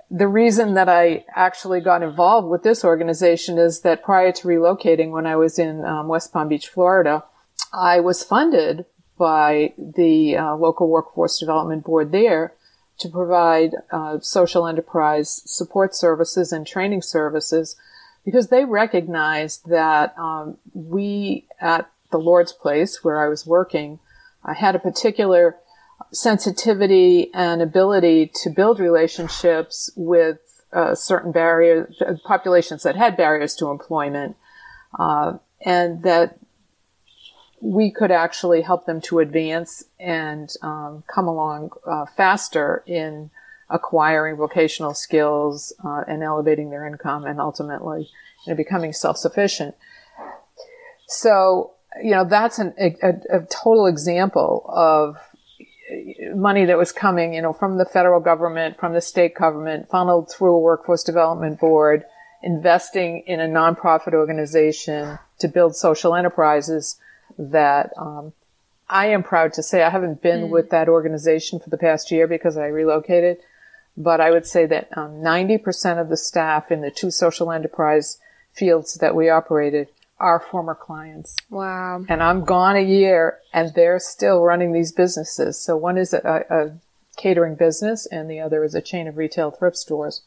the 0.08 0.28
reason 0.28 0.74
that 0.74 0.88
I 0.88 1.24
actually 1.34 1.80
got 1.80 2.04
involved 2.04 2.46
with 2.46 2.62
this 2.62 2.84
organization 2.84 3.58
is 3.58 3.80
that 3.80 4.04
prior 4.04 4.30
to 4.30 4.46
relocating 4.46 5.10
when 5.10 5.26
I 5.26 5.34
was 5.34 5.58
in 5.58 5.84
um, 5.84 6.06
West 6.06 6.32
Palm 6.32 6.46
Beach, 6.46 6.68
Florida, 6.68 7.24
I 7.72 7.98
was 7.98 8.22
funded 8.22 8.86
by 9.18 9.72
the 9.78 10.36
uh, 10.36 10.54
local 10.56 10.88
workforce 10.88 11.38
development 11.38 11.84
board 11.84 12.12
there 12.12 12.52
to 12.98 13.08
provide 13.08 13.72
uh, 13.90 14.18
social 14.20 14.66
enterprise 14.66 15.42
support 15.44 15.94
services 15.94 16.52
and 16.52 16.66
training 16.66 17.02
services 17.02 17.76
because 18.24 18.48
they 18.48 18.64
recognized 18.64 19.68
that 19.68 20.16
um, 20.18 20.56
we 20.74 21.44
at 21.60 21.90
the 22.10 22.18
Lord's 22.18 22.52
Place 22.52 23.04
where 23.04 23.24
I 23.24 23.28
was 23.28 23.46
working 23.46 23.98
I 24.46 24.54
had 24.54 24.76
a 24.76 24.78
particular 24.78 25.56
sensitivity 26.12 27.30
and 27.34 27.60
ability 27.60 28.30
to 28.42 28.50
build 28.50 28.78
relationships 28.78 29.90
with 29.96 30.38
uh, 30.72 30.94
certain 30.94 31.32
barriers, 31.32 32.00
populations 32.24 32.84
that 32.84 32.96
had 32.96 33.16
barriers 33.16 33.54
to 33.56 33.70
employment, 33.70 34.36
uh, 34.98 35.34
and 35.64 36.02
that 36.04 36.38
we 37.60 37.90
could 37.90 38.10
actually 38.10 38.62
help 38.62 38.86
them 38.86 39.00
to 39.00 39.18
advance 39.18 39.84
and 39.98 40.52
um, 40.62 41.02
come 41.12 41.26
along 41.26 41.70
uh, 41.86 42.04
faster 42.16 42.82
in 42.86 43.30
acquiring 43.68 44.36
vocational 44.36 44.94
skills 44.94 45.72
uh, 45.84 46.04
and 46.06 46.22
elevating 46.22 46.70
their 46.70 46.86
income 46.86 47.24
and 47.24 47.40
ultimately 47.40 48.08
you 48.44 48.52
know, 48.52 48.56
becoming 48.56 48.92
self-sufficient. 48.92 49.74
So, 51.08 51.72
you 52.02 52.12
know, 52.12 52.24
that's 52.24 52.58
an, 52.58 52.74
a, 52.78 52.94
a, 53.30 53.40
total 53.48 53.86
example 53.86 54.64
of 54.68 55.16
money 56.34 56.64
that 56.64 56.76
was 56.76 56.92
coming, 56.92 57.34
you 57.34 57.42
know, 57.42 57.52
from 57.52 57.78
the 57.78 57.84
federal 57.84 58.20
government, 58.20 58.78
from 58.78 58.92
the 58.92 59.00
state 59.00 59.34
government, 59.34 59.88
funneled 59.88 60.30
through 60.30 60.54
a 60.54 60.58
workforce 60.58 61.02
development 61.02 61.58
board, 61.60 62.04
investing 62.42 63.22
in 63.26 63.40
a 63.40 63.46
nonprofit 63.46 64.14
organization 64.14 65.18
to 65.38 65.48
build 65.48 65.74
social 65.74 66.14
enterprises 66.14 67.00
that 67.38 67.92
um, 67.96 68.32
I 68.88 69.06
am 69.06 69.22
proud 69.22 69.52
to 69.54 69.62
say 69.62 69.82
I 69.82 69.90
haven't 69.90 70.22
been 70.22 70.42
mm. 70.42 70.50
with 70.50 70.70
that 70.70 70.88
organization 70.88 71.58
for 71.58 71.70
the 71.70 71.78
past 71.78 72.10
year 72.10 72.26
because 72.26 72.56
I 72.56 72.66
relocated, 72.66 73.38
but 73.96 74.20
I 74.20 74.30
would 74.30 74.46
say 74.46 74.66
that 74.66 74.88
um, 74.96 75.22
90% 75.22 76.00
of 76.00 76.08
the 76.08 76.16
staff 76.16 76.70
in 76.70 76.82
the 76.82 76.90
two 76.90 77.10
social 77.10 77.50
enterprise 77.50 78.18
fields 78.52 78.94
that 78.94 79.14
we 79.14 79.28
operated 79.28 79.88
are 80.18 80.40
former 80.40 80.74
clients. 80.74 81.36
Wow. 81.50 82.04
And 82.08 82.22
I'm 82.22 82.44
gone 82.44 82.76
a 82.76 82.80
year 82.80 83.38
and 83.52 83.74
they're 83.74 83.98
still 83.98 84.42
running 84.42 84.72
these 84.72 84.92
businesses. 84.92 85.60
So 85.60 85.76
one 85.76 85.98
is 85.98 86.14
a, 86.14 86.44
a 86.48 87.20
catering 87.20 87.54
business 87.54 88.06
and 88.06 88.30
the 88.30 88.40
other 88.40 88.64
is 88.64 88.74
a 88.74 88.80
chain 88.80 89.08
of 89.08 89.16
retail 89.16 89.50
thrift 89.50 89.76
stores. 89.76 90.22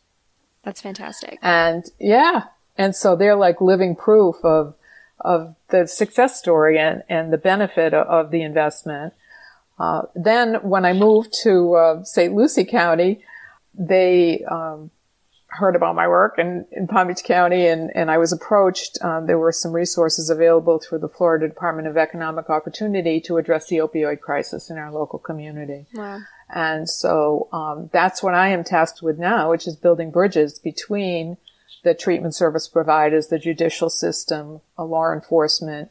That's 0.63 0.82
fantastic. 0.82 1.39
And 1.42 1.86
yeah. 2.00 2.46
And 2.78 2.96
so 2.96 3.16
they're 3.16 3.36
like 3.36 3.62
living 3.62 3.96
proof 3.96 4.36
of 4.44 4.75
of 5.21 5.55
the 5.69 5.88
success 5.88 6.39
story 6.39 6.77
and, 6.79 7.03
and 7.09 7.31
the 7.31 7.38
benefit 7.38 7.93
of, 7.93 8.07
of 8.07 8.31
the 8.31 8.41
investment. 8.41 9.13
Uh, 9.77 10.03
then 10.15 10.55
when 10.55 10.85
I 10.85 10.93
moved 10.93 11.33
to 11.43 11.75
uh, 11.75 12.03
St. 12.03 12.33
Lucie 12.33 12.65
County, 12.65 13.23
they 13.73 14.43
um, 14.43 14.91
heard 15.47 15.75
about 15.75 15.95
my 15.95 16.07
work 16.07 16.38
in, 16.38 16.65
in 16.71 16.88
Palm 16.88 17.07
Beach 17.07 17.23
County 17.23 17.65
and, 17.65 17.91
and 17.95 18.11
I 18.11 18.17
was 18.17 18.31
approached. 18.31 18.97
Um, 19.01 19.25
there 19.25 19.39
were 19.39 19.51
some 19.51 19.71
resources 19.71 20.29
available 20.29 20.79
through 20.79 20.99
the 20.99 21.09
Florida 21.09 21.47
Department 21.47 21.88
of 21.88 21.97
Economic 21.97 22.49
Opportunity 22.49 23.19
to 23.21 23.38
address 23.38 23.67
the 23.67 23.77
opioid 23.77 24.19
crisis 24.19 24.69
in 24.69 24.77
our 24.77 24.91
local 24.91 25.17
community. 25.17 25.88
Wow. 25.93 26.19
And 26.49 26.89
so 26.89 27.47
um, 27.51 27.89
that's 27.93 28.21
what 28.21 28.33
I 28.33 28.49
am 28.49 28.63
tasked 28.63 29.01
with 29.01 29.17
now, 29.17 29.51
which 29.51 29.67
is 29.67 29.75
building 29.75 30.11
bridges 30.11 30.59
between 30.59 31.38
the 31.83 31.93
treatment 31.93 32.36
service 32.36 32.67
providers, 32.67 33.27
the 33.27 33.39
judicial 33.39 33.89
system, 33.89 34.62
law 34.77 35.12
enforcement, 35.13 35.89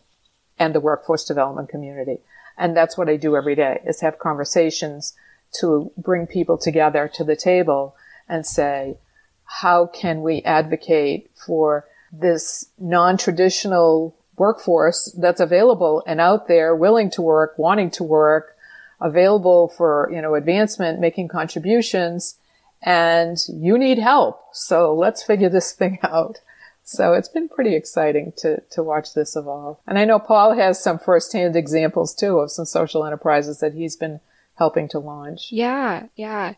and 0.58 0.74
the 0.74 0.80
workforce 0.80 1.24
development 1.24 1.68
community. 1.68 2.18
And 2.56 2.76
that's 2.76 2.98
what 2.98 3.08
I 3.08 3.16
do 3.16 3.36
every 3.36 3.54
day 3.54 3.80
is 3.86 4.00
have 4.00 4.18
conversations 4.18 5.14
to 5.60 5.90
bring 5.96 6.26
people 6.26 6.58
together 6.58 7.08
to 7.14 7.24
the 7.24 7.36
table 7.36 7.96
and 8.28 8.44
say, 8.44 8.98
how 9.44 9.86
can 9.86 10.22
we 10.22 10.42
advocate 10.42 11.30
for 11.34 11.86
this 12.12 12.66
non-traditional 12.78 14.14
workforce 14.36 15.14
that's 15.18 15.40
available 15.40 16.02
and 16.06 16.20
out 16.20 16.48
there 16.48 16.74
willing 16.74 17.10
to 17.10 17.22
work, 17.22 17.54
wanting 17.56 17.90
to 17.92 18.04
work, 18.04 18.56
available 19.00 19.68
for, 19.68 20.10
you 20.12 20.20
know, 20.20 20.34
advancement, 20.34 21.00
making 21.00 21.28
contributions 21.28 22.36
and 22.82 23.38
you 23.48 23.78
need 23.78 23.98
help. 23.98 24.40
So 24.52 24.94
let's 24.94 25.22
figure 25.22 25.48
this 25.48 25.72
thing 25.72 25.98
out. 26.02 26.40
So 26.82 27.12
it's 27.12 27.28
been 27.28 27.48
pretty 27.48 27.74
exciting 27.74 28.32
to, 28.38 28.62
to 28.70 28.82
watch 28.82 29.12
this 29.12 29.36
evolve. 29.36 29.78
And 29.86 29.98
I 29.98 30.06
know 30.06 30.18
Paul 30.18 30.56
has 30.56 30.82
some 30.82 30.98
firsthand 30.98 31.54
examples 31.54 32.14
too 32.14 32.38
of 32.38 32.50
some 32.50 32.64
social 32.64 33.04
enterprises 33.04 33.60
that 33.60 33.74
he's 33.74 33.94
been 33.94 34.20
helping 34.54 34.88
to 34.88 34.98
launch. 34.98 35.48
Yeah, 35.50 36.06
yeah. 36.16 36.54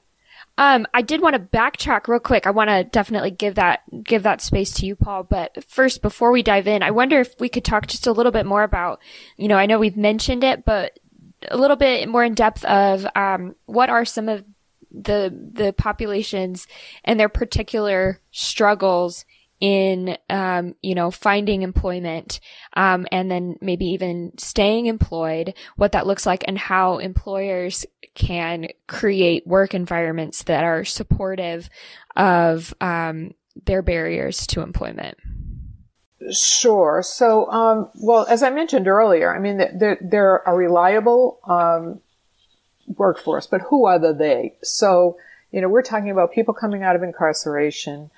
Um, 0.56 0.86
I 0.94 1.02
did 1.02 1.20
want 1.20 1.34
to 1.34 1.40
backtrack 1.40 2.06
real 2.06 2.20
quick. 2.20 2.46
I 2.46 2.50
want 2.50 2.70
to 2.70 2.84
definitely 2.84 3.30
give 3.30 3.56
that 3.56 3.80
give 4.04 4.22
that 4.22 4.40
space 4.40 4.72
to 4.74 4.86
you, 4.86 4.94
Paul. 4.94 5.24
But 5.24 5.64
first, 5.64 6.02
before 6.02 6.30
we 6.30 6.42
dive 6.42 6.66
in, 6.66 6.82
I 6.82 6.90
wonder 6.90 7.18
if 7.20 7.34
we 7.40 7.48
could 7.48 7.64
talk 7.64 7.86
just 7.86 8.06
a 8.06 8.12
little 8.12 8.32
bit 8.32 8.46
more 8.46 8.62
about, 8.62 9.00
you 9.36 9.48
know, 9.48 9.56
I 9.56 9.66
know 9.66 9.78
we've 9.78 9.96
mentioned 9.96 10.44
it, 10.44 10.64
but 10.64 10.98
a 11.48 11.56
little 11.56 11.76
bit 11.76 12.08
more 12.08 12.24
in 12.24 12.34
depth 12.34 12.64
of 12.66 13.06
um, 13.16 13.54
what 13.66 13.90
are 13.90 14.04
some 14.04 14.28
of 14.28 14.44
the 14.90 15.50
the 15.52 15.72
populations 15.72 16.66
and 17.04 17.18
their 17.18 17.28
particular 17.28 18.20
struggles 18.30 19.24
in 19.60 20.16
um, 20.30 20.74
you 20.82 20.94
know 20.94 21.10
finding 21.10 21.62
employment 21.62 22.40
um, 22.74 23.06
and 23.12 23.30
then 23.30 23.56
maybe 23.60 23.84
even 23.86 24.32
staying 24.38 24.86
employed 24.86 25.54
what 25.76 25.92
that 25.92 26.06
looks 26.06 26.26
like 26.26 26.42
and 26.48 26.58
how 26.58 26.98
employers 26.98 27.84
can 28.14 28.68
create 28.88 29.46
work 29.46 29.74
environments 29.74 30.44
that 30.44 30.64
are 30.64 30.84
supportive 30.84 31.68
of 32.16 32.74
um, 32.80 33.34
their 33.66 33.82
barriers 33.82 34.46
to 34.46 34.62
employment 34.62 35.16
Sure. 36.30 37.00
So, 37.02 37.50
um, 37.50 37.90
well, 37.94 38.26
as 38.28 38.42
I 38.42 38.50
mentioned 38.50 38.86
earlier, 38.86 39.34
I 39.34 39.38
mean, 39.38 39.56
they're, 39.56 39.98
they're 40.02 40.42
a 40.46 40.54
reliable 40.54 41.40
um, 41.44 42.00
workforce, 42.86 43.46
but 43.46 43.60
who 43.68 43.86
are 43.86 43.98
the 43.98 44.12
they? 44.12 44.54
So, 44.62 45.16
you 45.52 45.60
know, 45.60 45.68
we're 45.68 45.82
talking 45.82 46.10
about 46.10 46.32
people 46.32 46.54
coming 46.54 46.82
out 46.82 46.96
of 46.96 47.02
incarceration. 47.02 48.10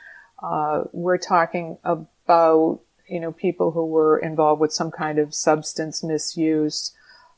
Uh, 0.43 0.85
we're 0.93 1.19
talking 1.19 1.79
about, 1.85 2.81
you 3.09 3.21
know, 3.21 3.33
people 3.33 3.71
who 3.73 3.87
were 3.87 4.19
involved 4.19 4.61
with 4.61 4.73
some 4.73 4.91
kind 4.91 5.19
of 5.19 5.35
substance 5.35 6.03
misuse, 6.03 6.93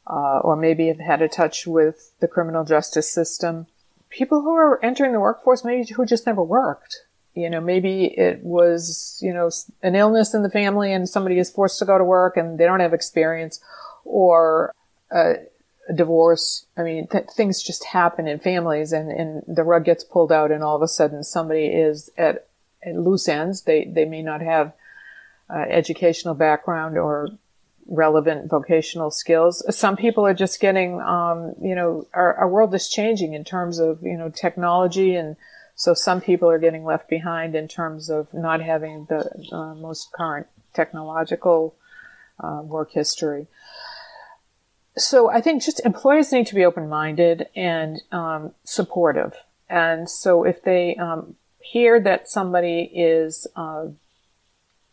uh, 0.06 0.38
or 0.38 0.56
maybe 0.56 0.88
have 0.88 1.00
had 1.00 1.22
a 1.22 1.28
touch 1.28 1.66
with 1.66 2.12
the 2.20 2.28
criminal 2.28 2.64
justice 2.64 3.10
system. 3.10 3.66
People 4.10 4.42
who 4.42 4.54
are 4.54 4.84
entering 4.84 5.12
the 5.12 5.20
workforce, 5.20 5.64
maybe 5.64 5.84
who 5.94 6.06
just 6.06 6.26
never 6.26 6.42
worked. 6.42 7.04
you 7.34 7.50
know, 7.50 7.60
maybe 7.60 8.04
it 8.04 8.42
was, 8.42 9.18
you 9.20 9.32
know, 9.32 9.50
an 9.82 9.96
illness 9.96 10.34
in 10.34 10.42
the 10.42 10.50
family 10.50 10.92
and 10.92 11.08
somebody 11.08 11.38
is 11.38 11.50
forced 11.50 11.78
to 11.80 11.84
go 11.84 11.98
to 11.98 12.04
work 12.04 12.36
and 12.36 12.58
they 12.58 12.64
don't 12.64 12.80
have 12.80 12.94
experience 12.94 13.60
or 14.04 14.72
a 15.10 15.34
divorce. 15.92 16.66
I 16.76 16.82
mean, 16.82 17.06
th- 17.08 17.26
things 17.36 17.62
just 17.62 17.84
happen 17.84 18.26
in 18.26 18.38
families 18.38 18.92
and, 18.92 19.10
and 19.10 19.42
the 19.46 19.64
rug 19.64 19.84
gets 19.84 20.04
pulled 20.04 20.32
out 20.32 20.50
and 20.50 20.62
all 20.62 20.76
of 20.76 20.82
a 20.82 20.88
sudden 20.88 21.22
somebody 21.24 21.66
is 21.66 22.10
at, 22.16 22.46
at 22.82 22.94
loose 22.94 23.28
ends. 23.28 23.62
They, 23.62 23.84
they 23.84 24.04
may 24.04 24.22
not 24.22 24.40
have 24.40 24.72
uh, 25.50 25.64
educational 25.68 26.34
background 26.34 26.96
or 26.96 27.28
relevant 27.86 28.48
vocational 28.48 29.10
skills. 29.10 29.62
Some 29.76 29.96
people 29.96 30.26
are 30.26 30.34
just 30.34 30.58
getting, 30.58 31.00
um, 31.02 31.54
you 31.60 31.74
know, 31.74 32.06
our, 32.14 32.34
our 32.34 32.48
world 32.48 32.74
is 32.74 32.88
changing 32.88 33.34
in 33.34 33.44
terms 33.44 33.78
of, 33.78 34.02
you 34.02 34.16
know, 34.16 34.30
technology 34.30 35.14
and 35.14 35.36
so 35.76 35.92
some 35.92 36.20
people 36.20 36.48
are 36.48 36.58
getting 36.58 36.84
left 36.84 37.08
behind 37.08 37.54
in 37.54 37.66
terms 37.68 38.08
of 38.08 38.32
not 38.32 38.62
having 38.62 39.06
the 39.06 39.28
uh, 39.52 39.74
most 39.74 40.12
current 40.12 40.46
technological 40.72 41.74
uh, 42.38 42.60
work 42.62 42.92
history. 42.92 43.46
So 44.96 45.28
I 45.28 45.40
think 45.40 45.62
just 45.62 45.84
employers 45.84 46.32
need 46.32 46.46
to 46.46 46.54
be 46.54 46.64
open-minded 46.64 47.48
and 47.56 48.00
um, 48.12 48.52
supportive. 48.62 49.34
And 49.68 50.08
so 50.08 50.44
if 50.44 50.62
they 50.62 50.94
um, 50.96 51.34
hear 51.58 51.98
that 52.00 52.28
somebody 52.28 52.82
is 52.94 53.46
uh, 53.56 53.86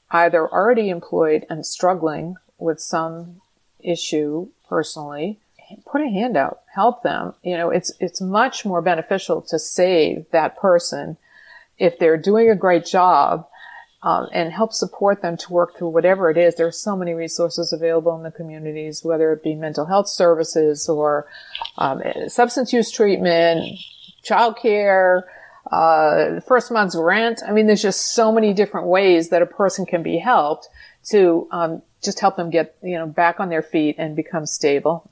either 0.10 0.48
already 0.48 0.90
employed 0.90 1.46
and 1.50 1.66
struggling 1.66 2.38
with 2.58 2.80
some 2.80 3.42
issue 3.80 4.48
personally, 4.68 5.38
put 5.86 6.02
a 6.02 6.10
hand 6.10 6.36
out, 6.36 6.62
help 6.74 7.04
them. 7.04 7.34
You 7.44 7.58
know, 7.58 7.70
it's, 7.70 7.92
it's 8.00 8.22
much 8.22 8.66
more 8.66 8.82
beneficial 8.82 9.42
to 9.44 9.60
save 9.60 10.26
that 10.32 10.58
person 10.58 11.18
if 11.78 12.00
they're 12.00 12.18
doing 12.18 12.50
a 12.50 12.56
great 12.56 12.86
job 12.86 13.48
um, 14.04 14.28
and 14.34 14.52
help 14.52 14.74
support 14.74 15.22
them 15.22 15.38
to 15.38 15.54
work 15.54 15.78
through 15.78 15.90
whatever 15.90 16.30
it 16.30 16.38
is. 16.38 16.56
There 16.56 16.68
are 16.68 16.72
so 16.72 16.96
many 16.96 17.14
resources 17.14 17.72
available 17.72 18.16
in 18.16 18.24
the 18.24 18.32
communities, 18.32 19.04
whether 19.04 19.32
it 19.32 19.44
be 19.44 19.56
mental 19.56 19.86
health 19.86 20.08
services 20.08 20.90
or 20.90 21.28
um, 21.78 22.02
substance 22.28 22.74
use 22.74 22.92
treatment, 22.92 23.80
childcare, 24.24 25.24
uh, 25.72 26.40
first 26.42 26.72
month's 26.72 26.96
rent. 26.96 27.42
I 27.48 27.52
mean, 27.52 27.68
there's 27.68 27.82
just 27.82 28.16
so 28.16 28.32
many 28.32 28.54
different 28.54 28.88
ways 28.88 29.30
that 29.30 29.42
a 29.42 29.46
person 29.46 29.86
can 29.86 30.02
be 30.02 30.18
helped 30.18 30.68
to 31.10 31.48
um, 31.52 31.82
just 32.04 32.20
help 32.20 32.36
them 32.36 32.50
get 32.50 32.76
you 32.82 32.98
know 32.98 33.08
back 33.08 33.40
on 33.40 33.50
their 33.50 33.62
feet 33.62 33.96
and 33.98 34.16
become 34.16 34.46
stable. 34.46 35.12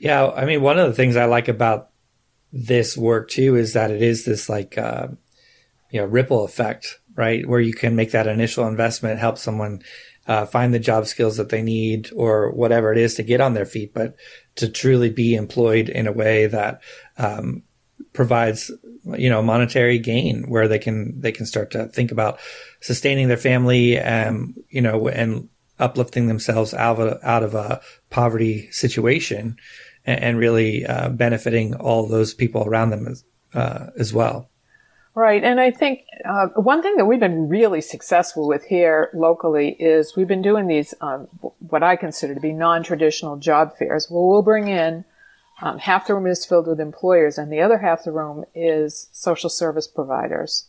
Yeah, 0.00 0.28
I 0.28 0.44
mean, 0.44 0.62
one 0.62 0.78
of 0.78 0.88
the 0.88 0.94
things 0.94 1.16
I 1.16 1.24
like 1.24 1.48
about 1.48 1.90
this 2.52 2.96
work 2.96 3.28
too 3.30 3.56
is 3.56 3.72
that 3.72 3.90
it 3.90 4.02
is 4.02 4.24
this 4.24 4.48
like 4.48 4.78
uh, 4.78 5.08
you 5.90 6.00
know 6.00 6.06
ripple 6.06 6.44
effect, 6.44 7.00
right? 7.18 7.46
Where 7.46 7.60
you 7.60 7.74
can 7.74 7.96
make 7.96 8.12
that 8.12 8.28
initial 8.28 8.68
investment, 8.68 9.18
help 9.18 9.38
someone 9.38 9.82
uh, 10.28 10.46
find 10.46 10.72
the 10.72 10.78
job 10.78 11.06
skills 11.06 11.36
that 11.38 11.48
they 11.48 11.62
need 11.62 12.10
or 12.14 12.52
whatever 12.52 12.92
it 12.92 12.98
is 12.98 13.16
to 13.16 13.24
get 13.24 13.40
on 13.40 13.54
their 13.54 13.66
feet, 13.66 13.92
but 13.92 14.14
to 14.54 14.68
truly 14.68 15.10
be 15.10 15.34
employed 15.34 15.88
in 15.88 16.06
a 16.06 16.12
way 16.12 16.46
that 16.46 16.80
um, 17.16 17.64
provides 18.12 18.70
you 19.16 19.28
know 19.28 19.42
monetary 19.42 19.98
gain 19.98 20.44
where 20.48 20.68
they 20.68 20.78
can 20.78 21.20
they 21.20 21.32
can 21.32 21.46
start 21.46 21.72
to 21.72 21.86
think 21.88 22.12
about 22.12 22.38
sustaining 22.80 23.26
their 23.26 23.36
family 23.36 23.98
and 23.98 24.54
you 24.68 24.80
know 24.80 25.08
and 25.08 25.48
uplifting 25.78 26.28
themselves 26.28 26.72
out 26.74 27.00
of 27.00 27.18
out 27.24 27.42
of 27.42 27.54
a 27.54 27.80
poverty 28.10 28.70
situation 28.70 29.56
and, 30.04 30.22
and 30.22 30.38
really 30.38 30.86
uh, 30.86 31.08
benefiting 31.08 31.74
all 31.74 32.06
those 32.06 32.34
people 32.34 32.64
around 32.64 32.90
them 32.90 33.06
as, 33.08 33.24
uh, 33.54 33.86
as 33.98 34.12
well. 34.12 34.50
Right. 35.18 35.42
And 35.42 35.58
I 35.58 35.72
think 35.72 36.04
uh, 36.24 36.46
one 36.54 36.80
thing 36.80 36.94
that 36.94 37.06
we've 37.06 37.18
been 37.18 37.48
really 37.48 37.80
successful 37.80 38.46
with 38.46 38.62
here 38.62 39.10
locally 39.12 39.70
is 39.70 40.14
we've 40.14 40.28
been 40.28 40.42
doing 40.42 40.68
these, 40.68 40.94
um, 41.00 41.26
what 41.58 41.82
I 41.82 41.96
consider 41.96 42.36
to 42.36 42.40
be 42.40 42.52
non-traditional 42.52 43.38
job 43.38 43.76
fairs. 43.76 44.06
Well, 44.08 44.28
we'll 44.28 44.42
bring 44.42 44.68
in 44.68 45.04
um, 45.60 45.80
half 45.80 46.06
the 46.06 46.14
room 46.14 46.28
is 46.28 46.46
filled 46.46 46.68
with 46.68 46.78
employers 46.78 47.36
and 47.36 47.50
the 47.50 47.60
other 47.60 47.78
half 47.78 48.04
the 48.04 48.12
room 48.12 48.44
is 48.54 49.08
social 49.10 49.50
service 49.50 49.88
providers. 49.88 50.68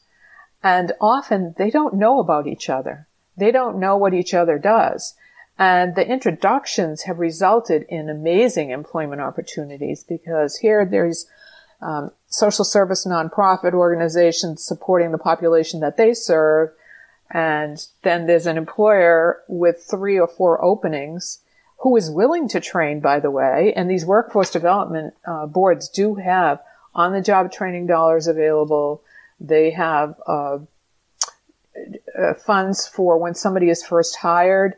And 0.64 0.94
often 1.00 1.54
they 1.60 1.70
don't 1.70 1.94
know 1.94 2.20
about 2.20 2.48
each 2.48 2.72
other. 2.72 3.08
They 3.38 3.52
don't 3.52 3.80
know 3.80 3.98
what 3.98 4.16
each 4.16 4.34
other 4.34 4.58
does. 4.58 5.14
And 5.60 5.94
the 5.94 6.08
introductions 6.08 7.04
have 7.04 7.20
resulted 7.20 7.86
in 7.88 8.10
amazing 8.10 8.72
employment 8.72 9.22
opportunities 9.22 10.04
because 10.04 10.58
here 10.58 10.88
there's 10.88 11.28
um, 11.82 12.12
social 12.28 12.66
service 12.66 13.06
nonprofit 13.06 13.74
organizations 13.74 14.64
supporting 14.64 15.12
the 15.12 15.18
population 15.18 15.80
that 15.80 15.98
they 15.98 16.14
serve. 16.14 16.72
And 17.32 17.86
then 18.02 18.26
there's 18.26 18.48
an 18.48 18.58
employer 18.58 19.42
with 19.48 19.84
three 19.84 20.20
or 20.20 20.28
four 20.28 20.64
openings 20.64 21.40
who 21.80 21.96
is 21.96 22.10
willing 22.10 22.48
to 22.50 22.60
train, 22.60 23.00
by 23.00 23.20
the 23.20 23.32
way. 23.32 23.74
And 23.76 23.90
these 23.90 24.06
workforce 24.06 24.52
development 24.52 25.14
uh, 25.26 25.46
boards 25.46 25.88
do 25.88 26.16
have 26.16 26.60
on 26.94 27.14
the 27.14 27.22
job 27.22 27.52
training 27.52 27.88
dollars 27.88 28.28
available. 28.28 29.02
They 29.40 29.72
have 29.72 30.16
uh, 30.28 30.60
uh, 32.18 32.34
funds 32.34 32.88
for 32.88 33.18
when 33.18 33.36
somebody 33.36 33.70
is 33.70 33.84
first 33.84 34.18
hired 34.18 34.76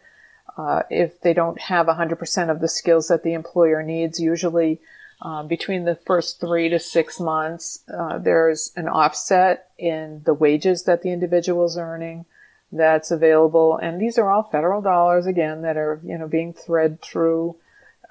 uh, 0.58 0.84
if 0.90 1.22
they 1.22 1.34
don't 1.34 1.60
have 1.60 1.88
100% 1.88 2.50
of 2.50 2.60
the 2.60 2.68
skills 2.68 3.08
that 3.08 3.24
the 3.24 3.34
employer 3.34 3.82
needs, 3.82 4.20
usually 4.20 4.80
uh, 5.22 5.44
between 5.44 5.86
the 5.86 5.96
first 5.96 6.40
three 6.40 6.70
to 6.70 6.80
six 6.80 7.20
months, 7.20 7.84
uh, 7.94 8.18
there's 8.18 8.72
an 8.76 8.88
offset 8.88 9.70
in 9.78 10.22
the 10.26 10.34
wages 10.34 10.84
that 10.84 11.04
the 11.04 11.12
individual 11.12 11.66
is 11.66 11.78
earning 11.78 12.26
that's 12.72 13.12
available. 13.12 13.78
And 13.78 14.00
these 14.02 14.18
are 14.18 14.32
all 14.32 14.44
federal 14.44 14.82
dollars, 14.82 15.26
again, 15.26 15.62
that 15.62 15.78
are, 15.78 16.00
you 16.04 16.18
know, 16.18 16.28
being 16.28 16.54
thread 16.54 17.02
through 17.02 17.56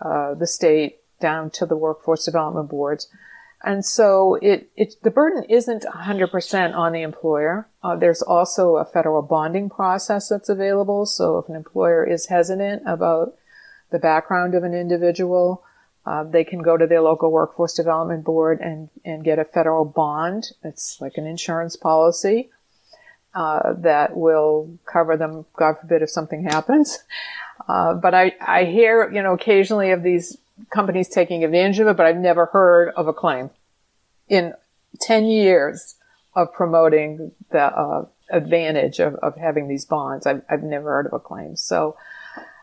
uh, 0.00 0.34
the 0.34 0.46
state 0.46 1.00
down 1.20 1.50
to 1.50 1.66
the 1.66 1.76
workforce 1.76 2.24
development 2.24 2.68
boards. 2.70 3.08
And 3.62 3.84
so 3.84 4.36
it, 4.36 4.70
it, 4.76 4.94
the 5.02 5.10
burden 5.10 5.44
isn't 5.44 5.84
100% 5.84 6.74
on 6.74 6.92
the 6.92 7.02
employer. 7.02 7.68
Uh, 7.82 7.96
there's 7.96 8.22
also 8.22 8.76
a 8.76 8.84
federal 8.84 9.20
bonding 9.20 9.68
process 9.68 10.28
that's 10.28 10.48
available. 10.48 11.04
So 11.06 11.38
if 11.38 11.48
an 11.48 11.56
employer 11.56 12.04
is 12.04 12.26
hesitant 12.26 12.82
about 12.86 13.34
the 13.90 13.98
background 13.98 14.54
of 14.54 14.62
an 14.62 14.72
individual, 14.72 15.62
uh, 16.06 16.24
they 16.24 16.44
can 16.44 16.62
go 16.62 16.76
to 16.76 16.86
their 16.86 17.02
local 17.02 17.30
workforce 17.30 17.74
development 17.74 18.24
board 18.24 18.60
and, 18.60 18.88
and 19.04 19.22
get 19.22 19.38
a 19.38 19.44
federal 19.44 19.84
bond. 19.84 20.46
It's 20.64 21.00
like 21.00 21.16
an 21.16 21.26
insurance 21.26 21.76
policy. 21.76 22.50
Uh, 23.32 23.74
that 23.74 24.16
will 24.16 24.76
cover 24.86 25.16
them, 25.16 25.46
God 25.56 25.76
forbid, 25.80 26.02
if 26.02 26.10
something 26.10 26.42
happens. 26.42 26.98
Uh, 27.68 27.94
but 27.94 28.12
I, 28.12 28.34
I 28.40 28.64
hear, 28.64 29.08
you 29.12 29.22
know, 29.22 29.34
occasionally 29.34 29.92
of 29.92 30.02
these 30.02 30.36
companies 30.70 31.08
taking 31.08 31.44
advantage 31.44 31.78
of 31.78 31.86
it, 31.86 31.96
but 31.96 32.06
I've 32.06 32.16
never 32.16 32.46
heard 32.46 32.88
of 32.96 33.06
a 33.06 33.12
claim 33.12 33.50
in 34.28 34.54
10 35.00 35.26
years 35.26 35.94
of 36.34 36.52
promoting 36.52 37.30
the 37.50 37.62
uh, 37.62 38.06
advantage 38.30 38.98
of, 38.98 39.14
of 39.16 39.36
having 39.36 39.68
these 39.68 39.84
bonds. 39.84 40.26
I've, 40.26 40.42
I've 40.50 40.62
never 40.62 40.90
heard 40.90 41.06
of 41.06 41.12
a 41.12 41.20
claim. 41.20 41.54
So 41.54 41.96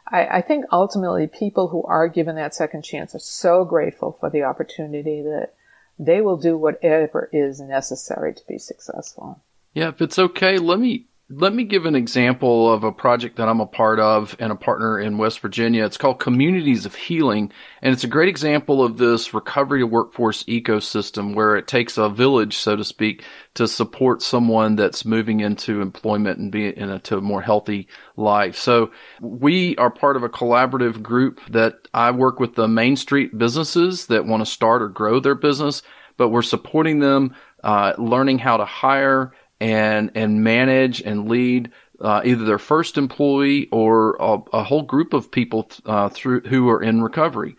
I, 0.10 0.38
I 0.38 0.42
think 0.42 0.66
ultimately 0.72 1.28
people 1.28 1.68
who 1.68 1.84
are 1.84 2.08
given 2.08 2.36
that 2.36 2.56
second 2.56 2.84
chance 2.84 3.14
are 3.16 3.20
so 3.20 3.66
grateful 3.66 4.18
for 4.20 4.30
the 4.30 4.44
opportunity 4.44 5.22
that 5.22 5.54
they 6.00 6.22
will 6.22 6.38
do 6.38 6.58
whatever 6.58 7.30
is 7.34 7.60
necessary 7.60 8.34
to 8.34 8.42
be 8.48 8.58
successful. 8.58 9.42
Yeah, 9.74 9.90
if 9.90 10.02
it's 10.02 10.20
okay, 10.20 10.58
let 10.58 10.80
me 10.80 11.06
let 11.30 11.54
me 11.54 11.66
give 11.66 11.86
an 11.86 11.96
example 11.96 12.72
of 12.72 12.86
a 12.86 12.92
project 12.92 13.36
that 13.36 13.50
I'm 13.50 13.60
a 13.60 13.66
part 13.66 14.00
of 14.00 14.34
and 14.40 14.50
a 14.50 14.56
partner 14.56 14.98
in 14.98 15.18
West 15.18 15.42
Virginia. 15.42 15.84
It's 15.84 15.98
called 15.98 16.22
Communities 16.22 16.86
of 16.86 16.96
Healing, 16.96 17.52
and 17.82 17.94
it's 17.94 18.06
a 18.06 18.08
great 18.08 18.30
example 18.30 18.82
of 18.82 18.98
this 18.98 19.34
recovery 19.34 19.82
to 19.82 19.88
workforce 19.88 20.46
ecosystem 20.46 21.36
where 21.36 21.58
it 21.58 21.68
takes 21.68 21.98
a 21.98 22.08
village, 22.08 22.56
so 22.56 22.78
to 22.78 22.84
speak, 22.86 23.26
to 23.56 23.68
support 23.68 24.22
someone 24.22 24.78
that's 24.78 25.04
moving 25.04 25.42
into 25.42 25.82
employment 25.82 26.40
and 26.40 26.50
be 26.50 26.66
into 26.78 27.18
a 27.18 27.22
more 27.22 27.42
healthy 27.42 27.90
life. 28.16 28.56
So 28.56 28.92
we 29.20 29.76
are 29.76 29.92
part 29.92 30.16
of 30.16 30.24
a 30.24 30.30
collaborative 30.30 31.02
group 31.02 31.42
that 31.50 31.90
I 31.94 32.12
work 32.12 32.40
with 32.40 32.56
the 32.56 32.70
Main 32.70 32.96
Street 32.96 33.38
businesses 33.38 34.08
that 34.08 34.26
want 34.26 34.46
to 34.46 34.50
start 34.50 34.82
or 34.82 34.88
grow 34.88 35.20
their 35.20 35.36
business, 35.36 35.82
but 36.16 36.30
we're 36.30 36.42
supporting 36.42 37.00
them, 37.00 37.36
uh, 37.66 37.94
learning 37.98 38.40
how 38.40 38.56
to 38.56 38.66
hire 38.66 39.34
and 39.60 40.12
and 40.16 40.44
manage 40.44 41.02
and 41.02 41.28
lead 41.30 41.72
uh, 42.00 42.22
either 42.24 42.46
their 42.46 42.60
first 42.60 42.98
employee 42.98 43.68
or 43.72 44.16
a, 44.20 44.38
a 44.54 44.64
whole 44.64 44.84
group 44.84 45.14
of 45.14 45.32
people 45.32 45.70
uh, 45.86 46.10
through 46.10 46.42
who 46.42 46.70
are 46.70 46.82
in 46.82 47.02
recovery. 47.02 47.56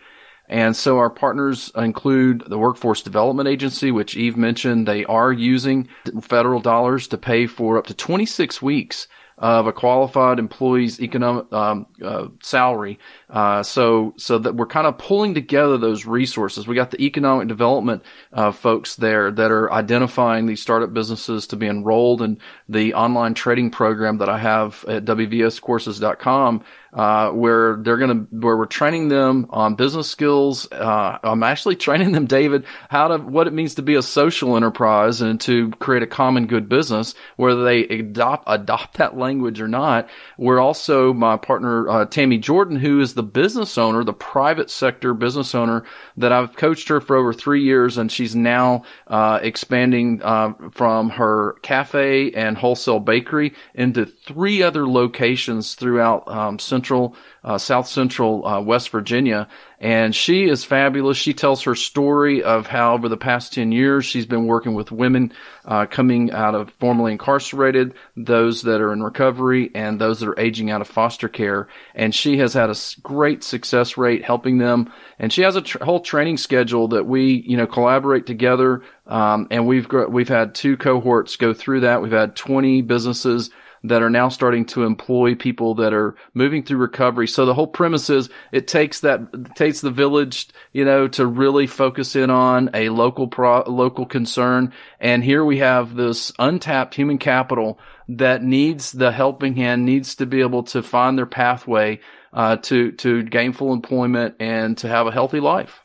And 0.49 0.75
so 0.75 0.97
our 0.97 1.11
partners 1.11 1.71
include 1.77 2.45
the 2.47 2.59
Workforce 2.59 3.03
Development 3.03 3.47
Agency, 3.47 3.91
which 3.91 4.17
Eve 4.17 4.37
mentioned. 4.37 4.89
They 4.89 5.05
are 5.05 5.31
using 5.31 5.89
federal 6.23 6.61
dollars 6.61 7.07
to 7.09 7.19
pay 7.19 7.47
for 7.47 7.77
up 7.77 7.87
to 7.89 7.95
26 7.95 8.63
weeks 8.63 9.09
of 9.37 9.67
a 9.67 9.73
qualified 9.73 10.39
employee's 10.39 11.01
economic 11.01 11.53
um, 11.53 11.87
uh, 12.03 12.29
salary. 12.43 12.99
Uh, 13.31 13.63
so 13.63 14.15
so 14.17 14.39
that 14.39 14.55
we're 14.55 14.67
kind 14.67 14.87
of 14.87 14.97
pulling 14.97 15.35
together 15.35 15.77
those 15.77 16.07
resources. 16.07 16.67
We 16.67 16.75
got 16.75 16.91
the 16.91 17.03
economic 17.03 17.49
development 17.49 18.03
uh, 18.33 18.53
folks 18.53 18.97
there 18.97 19.31
that 19.31 19.51
are 19.51 19.71
identifying 19.73 20.47
these 20.47 20.63
startup 20.63 20.95
businesses 20.95 21.47
to 21.49 21.57
be 21.57 21.67
enrolled 21.67 22.23
in 22.23 22.39
the 22.69 22.95
online 22.95 23.35
trading 23.35 23.71
program 23.71 24.19
that 24.19 24.31
I 24.31 24.39
have 24.39 24.85
at 24.89 25.05
wvscourses.com 25.05 26.65
uh, 26.93 27.31
where 27.31 27.77
they're 27.77 27.97
to, 27.99 28.27
where 28.31 28.57
we're 28.57 28.67
training 28.67 29.09
them 29.09 29.47
on 29.51 29.75
business 29.75 30.09
skills. 30.09 30.71
Uh, 30.73 31.19
I'm 31.23 31.43
actually 31.43 31.77
training 31.89 32.13
them, 32.13 32.27
David, 32.27 32.65
how 32.89 33.09
to, 33.09 33.19
what 33.19 33.47
it 33.47 33.53
means 33.53 33.75
to 33.77 33.83
be 33.83 33.95
a 33.95 34.03
social 34.03 34.57
enterprise 34.57 35.21
and 35.21 35.41
to 35.43 35.71
create 35.73 36.03
a 36.03 36.07
common 36.07 36.47
good 36.47 36.69
business, 36.69 37.15
whether 37.37 37.65
they 37.65 37.81
adopt, 37.89 38.45
adopt 38.47 38.99
that 38.99 39.17
language 39.17 39.61
or 39.61 39.69
not. 39.69 40.09
We're 40.39 40.61
also 40.61 41.13
my 41.13 41.37
partner, 41.37 41.89
uh, 41.89 42.05
Tammy 42.07 42.39
Jordan, 42.39 42.77
who 42.77 43.01
is 43.01 43.15
the 43.19 43.23
business 43.25 43.77
owner, 43.77 44.05
the 44.05 44.13
private 44.13 44.71
sector 44.71 45.13
business 45.13 45.53
owner 45.53 45.83
that 46.17 46.31
I've 46.31 46.55
coached 46.55 46.87
her 46.87 47.01
for 47.01 47.17
over 47.17 47.33
three 47.33 47.65
years. 47.65 47.99
And 47.99 48.13
she's 48.13 48.37
now, 48.37 48.85
uh, 49.09 49.41
expanding, 49.43 50.23
uh, 50.23 50.53
from 50.71 51.11
her 51.11 51.57
cafe 51.63 52.31
and 52.31 52.57
wholesale 52.57 53.01
bakery 53.01 53.55
into 53.75 54.07
three 54.07 54.63
other 54.63 54.87
locations 54.87 55.75
throughout, 55.75 56.29
um, 56.29 56.61
Central, 56.61 57.17
uh, 57.49 57.57
South 57.57 57.89
Central 57.89 58.47
uh, 58.47 58.61
West 58.61 58.91
Virginia, 58.91 59.49
and 59.81 60.15
she 60.15 60.45
is 60.45 60.67
fabulous. 60.67 61.17
She 61.17 61.33
tells 61.33 61.63
her 61.63 61.75
story 61.75 62.43
of 62.43 62.67
how 62.67 62.93
over 62.93 63.09
the 63.09 63.17
past 63.17 63.55
ten 63.55 63.73
years 63.73 64.05
she's 64.05 64.27
been 64.27 64.45
working 64.45 64.75
with 64.75 64.93
women 64.93 65.33
uh, 65.65 65.87
coming 65.87 66.31
out 66.31 66.55
of 66.55 66.69
formerly 66.79 67.13
incarcerated, 67.13 67.95
those 68.19 68.65
that 68.65 68.83
are 68.83 68.93
in 68.93 69.03
recovery, 69.03 69.71
and 69.75 69.99
those 69.99 70.21
that 70.21 70.29
are 70.29 70.39
aging 70.39 70.71
out 70.71 70.83
of 70.83 70.89
foster 70.89 71.27
care. 71.27 71.69
And 71.95 72.15
she 72.15 72.37
has 72.37 72.53
had 72.53 72.69
a 72.69 72.77
great 73.03 73.43
success 73.43 73.97
rate 73.97 74.27
helping 74.27 74.59
them. 74.59 74.93
And 75.19 75.33
she 75.33 75.41
has 75.41 75.57
a 75.57 75.63
tr- 75.63 75.83
whole 75.83 76.01
training 76.01 76.37
schedule 76.37 76.89
that 76.89 77.07
we, 77.07 77.43
you 77.47 77.57
know, 77.57 77.67
collaborate 77.67 78.27
together. 78.27 78.83
Um, 79.07 79.47
and 79.51 79.67
we've 79.67 79.89
we've 80.11 80.29
had 80.29 80.55
two 80.55 80.77
cohorts 80.77 81.37
go 81.37 81.55
through 81.55 81.81
that. 81.81 82.03
We've 82.03 82.13
had 82.13 82.37
20 82.37 82.83
businesses 82.83 83.49
that 83.85 84.03
are 84.03 84.11
now 84.11 84.29
starting 84.29 84.65
to 84.67 84.85
employ 84.85 85.35
people 85.35 85.75
that 85.77 85.93
are 85.95 86.17
moving 86.35 86.63
through 86.63 86.79
recovery. 86.79 87.29
So 87.29 87.47
the 87.47 87.55
whole 87.55 87.67
premise 87.67 88.11
is 88.11 88.29
it 88.53 88.69
takes 88.69 89.01
that 89.01 89.55
takes 89.57 89.81
the 89.81 89.91
village, 89.91 90.49
you 90.73 90.85
know, 90.85 91.09
to 91.09 91.27
really 91.27 91.67
focus 91.67 92.17
in 92.17 92.31
on 92.31 92.71
a 92.75 92.89
local 92.89 93.29
pro, 93.29 93.63
local 93.63 94.07
concern. 94.07 94.73
And 95.01 95.23
here 95.23 95.45
we 95.45 95.59
have 95.59 95.95
this 95.95 96.33
untapped 96.39 96.95
human 96.95 97.19
capital 97.19 97.79
that 98.09 98.43
needs 98.43 98.93
the 98.93 99.13
helping 99.13 99.57
hand, 99.57 99.85
needs 99.85 100.15
to 100.17 100.27
be 100.27 100.41
able 100.41 100.65
to 100.65 100.83
find 100.83 101.17
their 101.17 101.27
pathway 101.27 102.01
uh, 102.33 102.57
to 102.57 102.93
to 102.93 103.23
gainful 103.23 103.73
employment 103.73 104.37
and 104.41 104.77
to 104.79 104.89
have 104.89 105.07
a 105.07 105.13
healthy 105.13 105.41
life. 105.41 105.81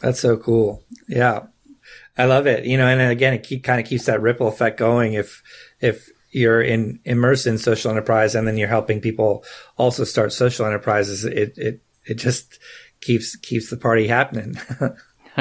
That's 0.00 0.20
so 0.20 0.36
cool. 0.36 0.84
Yeah. 1.08 1.46
I 2.18 2.26
love 2.26 2.46
it. 2.46 2.66
You 2.66 2.76
know, 2.76 2.86
and 2.86 3.00
again, 3.00 3.34
it 3.34 3.42
keep, 3.42 3.64
kind 3.64 3.80
of 3.80 3.86
keeps 3.86 4.04
that 4.04 4.20
ripple 4.20 4.48
effect 4.48 4.78
going. 4.78 5.14
If, 5.14 5.42
if 5.80 6.10
you're 6.32 6.62
in 6.62 6.98
immersed 7.04 7.46
in 7.46 7.58
social 7.58 7.90
enterprise 7.90 8.34
and 8.34 8.48
then 8.48 8.56
you're 8.56 8.68
helping 8.68 9.00
people 9.00 9.44
also 9.76 10.02
start 10.02 10.32
social 10.32 10.66
enterprises 10.66 11.24
it 11.24 11.56
it 11.56 11.80
it 12.04 12.14
just 12.14 12.58
keeps 13.00 13.36
keeps 13.36 13.70
the 13.70 13.76
party 13.76 14.08
happening. 14.08 14.56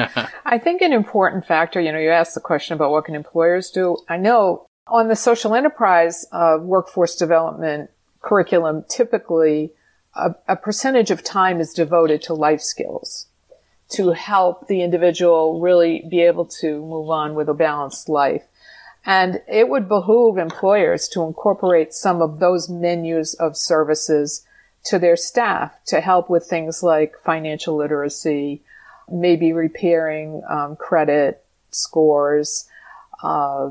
I 0.45 0.58
think 0.58 0.82
an 0.82 0.93
important 0.93 1.45
factor 1.45 1.82
you 1.82 1.91
know 1.91 1.99
you 1.99 2.12
asked 2.12 2.36
the 2.36 2.41
question 2.41 2.75
about 2.75 2.91
what 2.91 3.06
can 3.06 3.15
employers 3.15 3.71
do. 3.71 3.97
I 4.08 4.17
know 4.17 4.67
on 4.88 5.08
the 5.08 5.15
social 5.15 5.56
enterprise 5.56 6.25
uh, 6.32 6.58
workforce 6.62 7.15
development 7.15 7.89
curriculum 8.21 8.84
typically 8.89 9.71
a, 10.13 10.36
a 10.47 10.56
percentage 10.56 11.10
of 11.10 11.23
time 11.23 11.62
is 11.62 11.73
devoted 11.73 12.21
to 12.23 12.34
life 12.34 12.62
skills 12.62 13.27
to 13.91 14.12
help 14.12 14.67
the 14.67 14.84
individual 14.84 15.60
really 15.60 16.06
be 16.10 16.21
able 16.21 16.45
to 16.45 16.82
move 16.82 17.10
on 17.10 17.34
with 17.36 17.49
a 17.49 17.54
balanced 17.54 18.10
life 18.10 18.43
and 19.05 19.41
it 19.47 19.67
would 19.69 19.87
behoove 19.87 20.37
employers 20.37 21.07
to 21.09 21.23
incorporate 21.23 21.93
some 21.93 22.21
of 22.21 22.39
those 22.39 22.69
menus 22.69 23.33
of 23.35 23.57
services 23.57 24.45
to 24.83 24.99
their 24.99 25.15
staff 25.15 25.73
to 25.85 26.01
help 26.01 26.29
with 26.29 26.45
things 26.45 26.83
like 26.83 27.15
financial 27.23 27.75
literacy, 27.75 28.61
maybe 29.11 29.53
repairing 29.53 30.41
um, 30.49 30.75
credit 30.75 31.43
scores, 31.71 32.67
uh, 33.23 33.69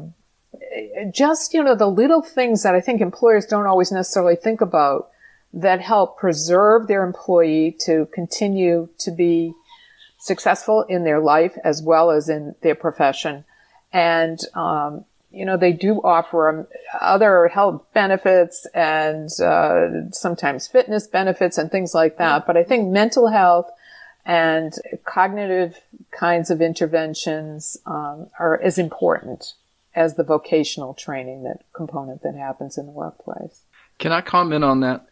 just, 1.13 1.55
you 1.55 1.63
know, 1.63 1.75
the 1.75 1.87
little 1.87 2.23
things 2.23 2.63
that 2.63 2.75
I 2.75 2.81
think 2.81 3.01
employers 3.01 3.47
don't 3.47 3.67
always 3.67 3.93
necessarily 3.93 4.37
think 4.37 4.61
about 4.61 5.11
that 5.53 5.81
help 5.81 6.19
preserve 6.19 6.87
their 6.87 7.05
employee 7.05 7.77
to 7.81 8.07
continue 8.13 8.89
to 8.99 9.11
be 9.11 9.53
successful 10.19 10.83
in 10.83 11.05
their 11.05 11.21
life 11.21 11.57
as 11.65 11.83
well 11.83 12.11
as 12.11 12.29
in 12.29 12.55
their 12.63 12.75
profession. 12.75 13.45
And 13.93 14.39
um, 14.55 15.05
you 15.31 15.45
know, 15.45 15.57
they 15.57 15.73
do 15.73 16.01
offer 16.03 16.49
um, 16.49 16.67
other 17.01 17.49
health 17.49 17.83
benefits 17.95 18.67
and 18.75 19.29
uh, 19.41 20.11
sometimes 20.11 20.67
fitness 20.67 21.07
benefits 21.07 21.57
and 21.57 21.71
things 21.71 21.95
like 21.95 22.19
that. 22.19 22.47
But 22.47 22.57
I 22.57 22.65
think 22.65 22.91
mental 22.91 23.29
health 23.29 23.71
and 24.27 24.73
cognitive 25.05 25.81
kinds 26.11 26.51
of 26.51 26.61
interventions 26.61 27.77
um, 27.87 28.29
are 28.39 28.61
as 28.61 28.79
important 28.79 29.55
as 29.95 30.15
the 30.15 30.25
vocational 30.25 30.95
training 30.95 31.45
that 31.45 31.61
component 31.73 32.23
that 32.23 32.35
happens 32.35 32.77
in 32.77 32.87
the 32.87 32.93
workplace. 32.93 33.63
Can 33.99 34.13
I 34.13 34.21
comment 34.21 34.65
on 34.65 34.81
that? 34.81 35.07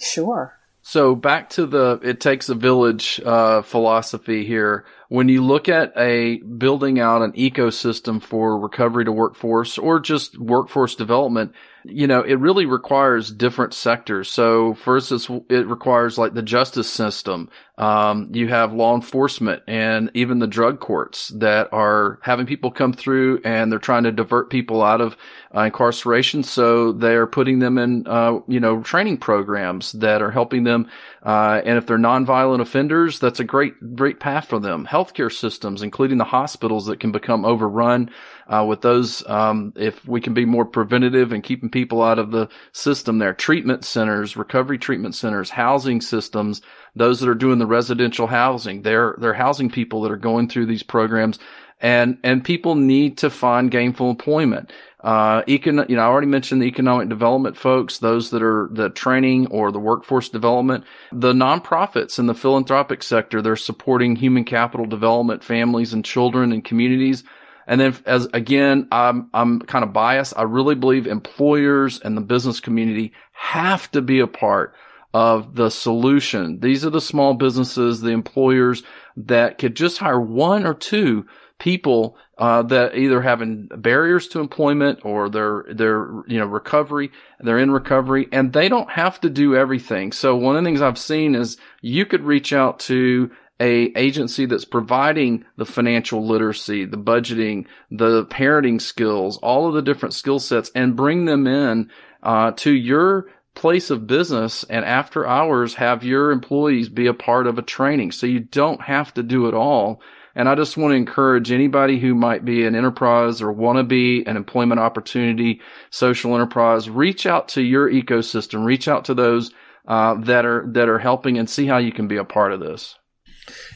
Sure. 0.00 0.54
So 0.82 1.14
back 1.14 1.50
to 1.50 1.66
the 1.66 2.00
it 2.02 2.20
takes 2.20 2.48
a 2.48 2.54
village 2.54 3.20
uh, 3.24 3.62
philosophy 3.62 4.46
here 4.46 4.84
when 5.08 5.28
you 5.28 5.42
look 5.42 5.68
at 5.68 5.92
a 5.96 6.36
building 6.38 7.00
out 7.00 7.22
an 7.22 7.32
ecosystem 7.32 8.22
for 8.22 8.58
recovery 8.58 9.04
to 9.06 9.12
workforce 9.12 9.78
or 9.78 10.00
just 10.00 10.38
workforce 10.38 10.94
development, 10.94 11.52
you 11.84 12.06
know, 12.06 12.22
it 12.22 12.34
really 12.34 12.66
requires 12.66 13.30
different 13.30 13.74
sectors. 13.74 14.28
So 14.28 14.74
first, 14.74 15.12
it 15.48 15.66
requires 15.66 16.18
like 16.18 16.34
the 16.34 16.42
justice 16.42 16.90
system. 16.90 17.48
Um, 17.78 18.30
you 18.32 18.48
have 18.48 18.72
law 18.72 18.96
enforcement 18.96 19.62
and 19.68 20.10
even 20.12 20.40
the 20.40 20.48
drug 20.48 20.80
courts 20.80 21.28
that 21.28 21.72
are 21.72 22.18
having 22.22 22.46
people 22.46 22.72
come 22.72 22.92
through 22.92 23.40
and 23.44 23.70
they're 23.70 23.78
trying 23.78 24.02
to 24.02 24.10
divert 24.10 24.50
people 24.50 24.82
out 24.82 25.00
of 25.00 25.16
uh, 25.54 25.60
incarceration. 25.60 26.42
So 26.42 26.90
they're 26.90 27.28
putting 27.28 27.60
them 27.60 27.78
in, 27.78 28.04
uh, 28.08 28.40
you 28.48 28.58
know, 28.58 28.82
training 28.82 29.18
programs 29.18 29.92
that 29.92 30.22
are 30.22 30.32
helping 30.32 30.64
them. 30.64 30.90
Uh, 31.22 31.62
and 31.64 31.78
if 31.78 31.86
they're 31.86 31.98
nonviolent 31.98 32.60
offenders, 32.60 33.20
that's 33.20 33.38
a 33.38 33.44
great, 33.44 33.94
great 33.94 34.18
path 34.18 34.48
for 34.48 34.58
them. 34.58 34.86
Healthcare 34.86 35.32
systems, 35.32 35.82
including 35.82 36.18
the 36.18 36.24
hospitals 36.24 36.86
that 36.86 36.98
can 36.98 37.12
become 37.12 37.44
overrun 37.44 38.10
uh, 38.48 38.64
with 38.66 38.80
those, 38.80 39.26
um, 39.28 39.72
if 39.76 40.06
we 40.08 40.20
can 40.20 40.34
be 40.34 40.44
more 40.44 40.64
preventative 40.64 41.32
and 41.32 41.44
keeping 41.44 41.70
people 41.70 42.02
out 42.02 42.18
of 42.18 42.30
the 42.30 42.48
system 42.72 43.18
there, 43.18 43.34
treatment 43.34 43.84
centers, 43.84 44.36
recovery 44.36 44.78
treatment 44.78 45.14
centers, 45.14 45.50
housing 45.50 46.00
systems, 46.00 46.62
those 46.96 47.20
that 47.20 47.28
are 47.28 47.34
doing 47.34 47.58
the 47.58 47.66
residential 47.66 48.26
housing, 48.26 48.82
they're, 48.82 49.14
they're 49.18 49.34
housing 49.34 49.70
people 49.70 50.02
that 50.02 50.12
are 50.12 50.16
going 50.16 50.48
through 50.48 50.66
these 50.66 50.82
programs 50.82 51.38
and, 51.80 52.18
and 52.24 52.44
people 52.44 52.74
need 52.74 53.18
to 53.18 53.30
find 53.30 53.70
gainful 53.70 54.10
employment. 54.10 54.72
Uh, 55.00 55.42
econ, 55.42 55.88
you 55.88 55.94
know, 55.94 56.02
I 56.02 56.06
already 56.06 56.26
mentioned 56.26 56.60
the 56.60 56.66
economic 56.66 57.08
development 57.08 57.56
folks, 57.56 57.98
those 57.98 58.30
that 58.30 58.42
are 58.42 58.68
the 58.72 58.90
training 58.90 59.46
or 59.48 59.70
the 59.70 59.78
workforce 59.78 60.28
development, 60.28 60.84
the 61.12 61.32
nonprofits 61.32 62.18
and 62.18 62.28
the 62.28 62.34
philanthropic 62.34 63.04
sector, 63.04 63.40
they're 63.40 63.54
supporting 63.54 64.16
human 64.16 64.44
capital 64.44 64.86
development, 64.86 65.44
families 65.44 65.92
and 65.92 66.04
children 66.04 66.50
and 66.50 66.64
communities. 66.64 67.22
And 67.68 67.80
then 67.80 67.96
as 68.06 68.26
again, 68.32 68.88
I'm, 68.90 69.28
I'm 69.32 69.60
kind 69.60 69.84
of 69.84 69.92
biased. 69.92 70.32
I 70.36 70.42
really 70.42 70.74
believe 70.74 71.06
employers 71.06 72.00
and 72.00 72.16
the 72.16 72.22
business 72.22 72.58
community 72.58 73.12
have 73.32 73.90
to 73.92 74.02
be 74.02 74.20
a 74.20 74.26
part 74.26 74.74
of 75.14 75.54
the 75.54 75.70
solution. 75.70 76.60
These 76.60 76.84
are 76.84 76.90
the 76.90 77.00
small 77.00 77.34
businesses, 77.34 78.00
the 78.00 78.10
employers 78.10 78.82
that 79.16 79.58
could 79.58 79.76
just 79.76 79.98
hire 79.98 80.20
one 80.20 80.66
or 80.66 80.74
two 80.74 81.26
people 81.58 82.16
uh, 82.38 82.62
that 82.62 82.96
either 82.96 83.20
having 83.20 83.66
barriers 83.66 84.28
to 84.28 84.40
employment 84.40 85.00
or 85.02 85.28
they're 85.28 85.64
they're 85.70 86.08
you 86.28 86.38
know 86.38 86.46
recovery 86.46 87.10
they're 87.40 87.58
in 87.58 87.70
recovery 87.70 88.28
and 88.30 88.52
they 88.52 88.68
don't 88.68 88.90
have 88.90 89.20
to 89.20 89.28
do 89.28 89.56
everything 89.56 90.12
so 90.12 90.36
one 90.36 90.56
of 90.56 90.62
the 90.62 90.68
things 90.68 90.80
i've 90.80 90.96
seen 90.96 91.34
is 91.34 91.56
you 91.82 92.06
could 92.06 92.22
reach 92.22 92.52
out 92.52 92.78
to 92.78 93.28
a 93.60 93.92
agency 93.96 94.46
that's 94.46 94.64
providing 94.64 95.44
the 95.56 95.66
financial 95.66 96.26
literacy, 96.26 96.84
the 96.84 96.96
budgeting, 96.96 97.66
the 97.90 98.24
parenting 98.26 98.80
skills, 98.80 99.36
all 99.38 99.66
of 99.66 99.74
the 99.74 99.82
different 99.82 100.14
skill 100.14 100.38
sets, 100.38 100.70
and 100.74 100.96
bring 100.96 101.24
them 101.24 101.46
in 101.46 101.90
uh, 102.22 102.52
to 102.52 102.72
your 102.72 103.26
place 103.54 103.90
of 103.90 104.06
business. 104.06 104.64
And 104.64 104.84
after 104.84 105.26
hours, 105.26 105.74
have 105.74 106.04
your 106.04 106.30
employees 106.30 106.88
be 106.88 107.06
a 107.06 107.14
part 107.14 107.46
of 107.46 107.58
a 107.58 107.62
training, 107.62 108.12
so 108.12 108.26
you 108.26 108.40
don't 108.40 108.82
have 108.82 109.12
to 109.14 109.22
do 109.22 109.48
it 109.48 109.54
all. 109.54 110.00
And 110.36 110.48
I 110.48 110.54
just 110.54 110.76
want 110.76 110.92
to 110.92 110.96
encourage 110.96 111.50
anybody 111.50 111.98
who 111.98 112.14
might 112.14 112.44
be 112.44 112.64
an 112.64 112.76
enterprise 112.76 113.42
or 113.42 113.50
want 113.50 113.78
to 113.78 113.82
be 113.82 114.24
an 114.24 114.36
employment 114.36 114.78
opportunity, 114.78 115.60
social 115.90 116.32
enterprise, 116.36 116.88
reach 116.88 117.26
out 117.26 117.48
to 117.48 117.62
your 117.62 117.90
ecosystem, 117.90 118.64
reach 118.64 118.86
out 118.86 119.06
to 119.06 119.14
those 119.14 119.50
uh, 119.88 120.14
that 120.20 120.46
are 120.46 120.64
that 120.74 120.88
are 120.88 121.00
helping, 121.00 121.38
and 121.38 121.50
see 121.50 121.66
how 121.66 121.78
you 121.78 121.90
can 121.90 122.06
be 122.06 122.18
a 122.18 122.24
part 122.24 122.52
of 122.52 122.60
this. 122.60 122.94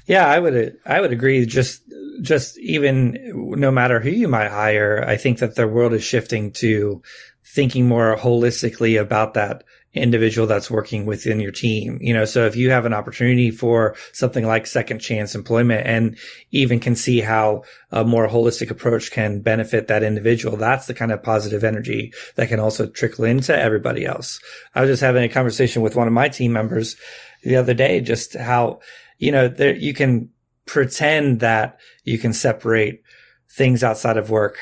Yeah, 0.06 0.26
I 0.26 0.38
would 0.38 0.76
I 0.86 1.00
would 1.00 1.12
agree. 1.12 1.44
Just 1.46 1.82
just 2.20 2.58
even 2.58 3.32
no 3.34 3.70
matter 3.70 4.00
who 4.00 4.10
you 4.10 4.28
might 4.28 4.50
hire, 4.50 5.04
I 5.06 5.16
think 5.16 5.38
that 5.38 5.54
the 5.54 5.68
world 5.68 5.92
is 5.92 6.04
shifting 6.04 6.52
to 6.52 7.02
thinking 7.44 7.86
more 7.86 8.16
holistically 8.16 9.00
about 9.00 9.34
that 9.34 9.64
individual 9.94 10.46
that's 10.46 10.70
working 10.70 11.04
within 11.04 11.38
your 11.38 11.52
team. 11.52 11.98
You 12.00 12.14
know, 12.14 12.24
so 12.24 12.46
if 12.46 12.56
you 12.56 12.70
have 12.70 12.86
an 12.86 12.94
opportunity 12.94 13.50
for 13.50 13.94
something 14.12 14.46
like 14.46 14.66
second 14.66 15.00
chance 15.00 15.34
employment 15.34 15.86
and 15.86 16.16
even 16.50 16.80
can 16.80 16.96
see 16.96 17.20
how 17.20 17.64
a 17.90 18.04
more 18.04 18.26
holistic 18.26 18.70
approach 18.70 19.10
can 19.10 19.40
benefit 19.40 19.88
that 19.88 20.02
individual, 20.02 20.56
that's 20.56 20.86
the 20.86 20.94
kind 20.94 21.12
of 21.12 21.22
positive 21.22 21.62
energy 21.62 22.12
that 22.36 22.48
can 22.48 22.58
also 22.58 22.86
trickle 22.86 23.24
into 23.24 23.56
everybody 23.56 24.06
else. 24.06 24.40
I 24.74 24.80
was 24.80 24.88
just 24.88 25.02
having 25.02 25.24
a 25.24 25.28
conversation 25.28 25.82
with 25.82 25.96
one 25.96 26.06
of 26.06 26.14
my 26.14 26.28
team 26.28 26.52
members 26.52 26.96
the 27.42 27.56
other 27.56 27.74
day, 27.74 28.00
just 28.00 28.34
how, 28.34 28.80
you 29.22 29.30
know, 29.30 29.46
there, 29.46 29.76
you 29.76 29.94
can 29.94 30.28
pretend 30.66 31.38
that 31.40 31.78
you 32.02 32.18
can 32.18 32.32
separate 32.32 33.02
things 33.48 33.84
outside 33.84 34.16
of 34.16 34.30
work 34.30 34.58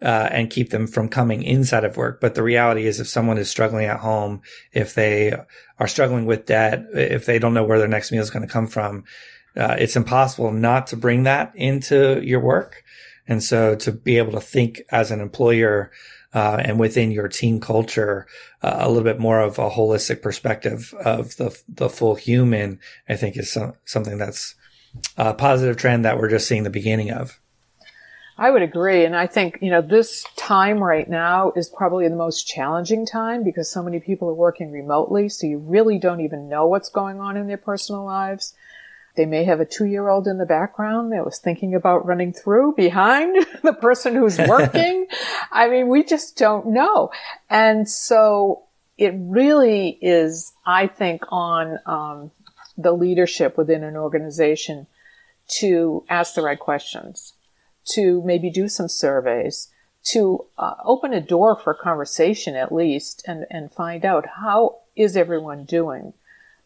uh, 0.00 0.28
and 0.30 0.50
keep 0.50 0.70
them 0.70 0.86
from 0.86 1.08
coming 1.08 1.42
inside 1.42 1.82
of 1.82 1.96
work. 1.96 2.20
But 2.20 2.36
the 2.36 2.42
reality 2.44 2.86
is, 2.86 3.00
if 3.00 3.08
someone 3.08 3.38
is 3.38 3.50
struggling 3.50 3.86
at 3.86 3.98
home, 3.98 4.40
if 4.72 4.94
they 4.94 5.34
are 5.80 5.88
struggling 5.88 6.26
with 6.26 6.46
debt, 6.46 6.84
if 6.94 7.26
they 7.26 7.40
don't 7.40 7.54
know 7.54 7.64
where 7.64 7.80
their 7.80 7.88
next 7.88 8.12
meal 8.12 8.22
is 8.22 8.30
going 8.30 8.46
to 8.46 8.52
come 8.52 8.68
from, 8.68 9.02
uh, 9.56 9.74
it's 9.80 9.96
impossible 9.96 10.52
not 10.52 10.86
to 10.88 10.96
bring 10.96 11.24
that 11.24 11.52
into 11.56 12.20
your 12.22 12.40
work. 12.40 12.84
And 13.26 13.42
so 13.42 13.74
to 13.76 13.90
be 13.90 14.18
able 14.18 14.32
to 14.32 14.40
think 14.40 14.82
as 14.90 15.10
an 15.10 15.20
employer 15.20 15.90
uh, 16.34 16.60
and 16.64 16.78
within 16.78 17.10
your 17.10 17.28
team 17.28 17.60
culture, 17.60 18.26
uh, 18.62 18.78
a 18.80 18.88
little 18.88 19.04
bit 19.04 19.20
more 19.20 19.40
of 19.40 19.58
a 19.58 19.70
holistic 19.70 20.20
perspective 20.20 20.92
of 21.04 21.36
the 21.36 21.56
the 21.68 21.88
full 21.88 22.16
human, 22.16 22.80
I 23.08 23.16
think 23.16 23.36
is 23.36 23.52
some, 23.52 23.74
something 23.84 24.18
that's 24.18 24.54
a 25.16 25.34
positive 25.34 25.76
trend 25.76 26.04
that 26.04 26.18
we're 26.18 26.30
just 26.30 26.48
seeing 26.48 26.64
the 26.64 26.70
beginning 26.70 27.10
of. 27.10 27.40
I 28.36 28.50
would 28.50 28.62
agree. 28.62 29.04
And 29.04 29.14
I 29.14 29.28
think, 29.28 29.58
you 29.62 29.70
know, 29.70 29.80
this 29.80 30.24
time 30.36 30.82
right 30.82 31.08
now 31.08 31.52
is 31.54 31.68
probably 31.68 32.08
the 32.08 32.16
most 32.16 32.48
challenging 32.48 33.06
time 33.06 33.44
because 33.44 33.70
so 33.70 33.80
many 33.80 34.00
people 34.00 34.28
are 34.28 34.34
working 34.34 34.72
remotely. 34.72 35.28
So 35.28 35.46
you 35.46 35.58
really 35.58 36.00
don't 36.00 36.20
even 36.20 36.48
know 36.48 36.66
what's 36.66 36.88
going 36.88 37.20
on 37.20 37.36
in 37.36 37.46
their 37.46 37.58
personal 37.58 38.04
lives. 38.04 38.54
They 39.16 39.26
may 39.26 39.44
have 39.44 39.60
a 39.60 39.64
two 39.64 39.86
year 39.86 40.08
old 40.08 40.26
in 40.26 40.38
the 40.38 40.46
background 40.46 41.12
that 41.12 41.24
was 41.24 41.38
thinking 41.38 41.74
about 41.74 42.06
running 42.06 42.32
through 42.32 42.74
behind 42.74 43.46
the 43.62 43.72
person 43.72 44.14
who's 44.14 44.38
working. 44.48 45.06
I 45.52 45.68
mean, 45.68 45.88
we 45.88 46.04
just 46.04 46.36
don't 46.36 46.68
know. 46.68 47.10
And 47.48 47.88
so 47.88 48.64
it 48.98 49.14
really 49.16 49.98
is, 50.00 50.52
I 50.66 50.86
think, 50.86 51.22
on 51.28 51.78
um, 51.86 52.30
the 52.76 52.92
leadership 52.92 53.56
within 53.56 53.84
an 53.84 53.96
organization 53.96 54.86
to 55.46 56.04
ask 56.08 56.34
the 56.34 56.42
right 56.42 56.58
questions 56.58 57.34
to 57.84 58.22
maybe 58.24 58.50
do 58.50 58.68
some 58.68 58.88
surveys, 58.88 59.68
to 60.02 60.44
uh, 60.58 60.74
open 60.84 61.12
a 61.12 61.20
door 61.20 61.56
for 61.56 61.74
conversation 61.74 62.54
at 62.54 62.72
least 62.72 63.22
and, 63.26 63.46
and 63.50 63.72
find 63.72 64.04
out 64.04 64.26
how 64.36 64.78
is 64.96 65.16
everyone 65.16 65.64
doing. 65.64 66.14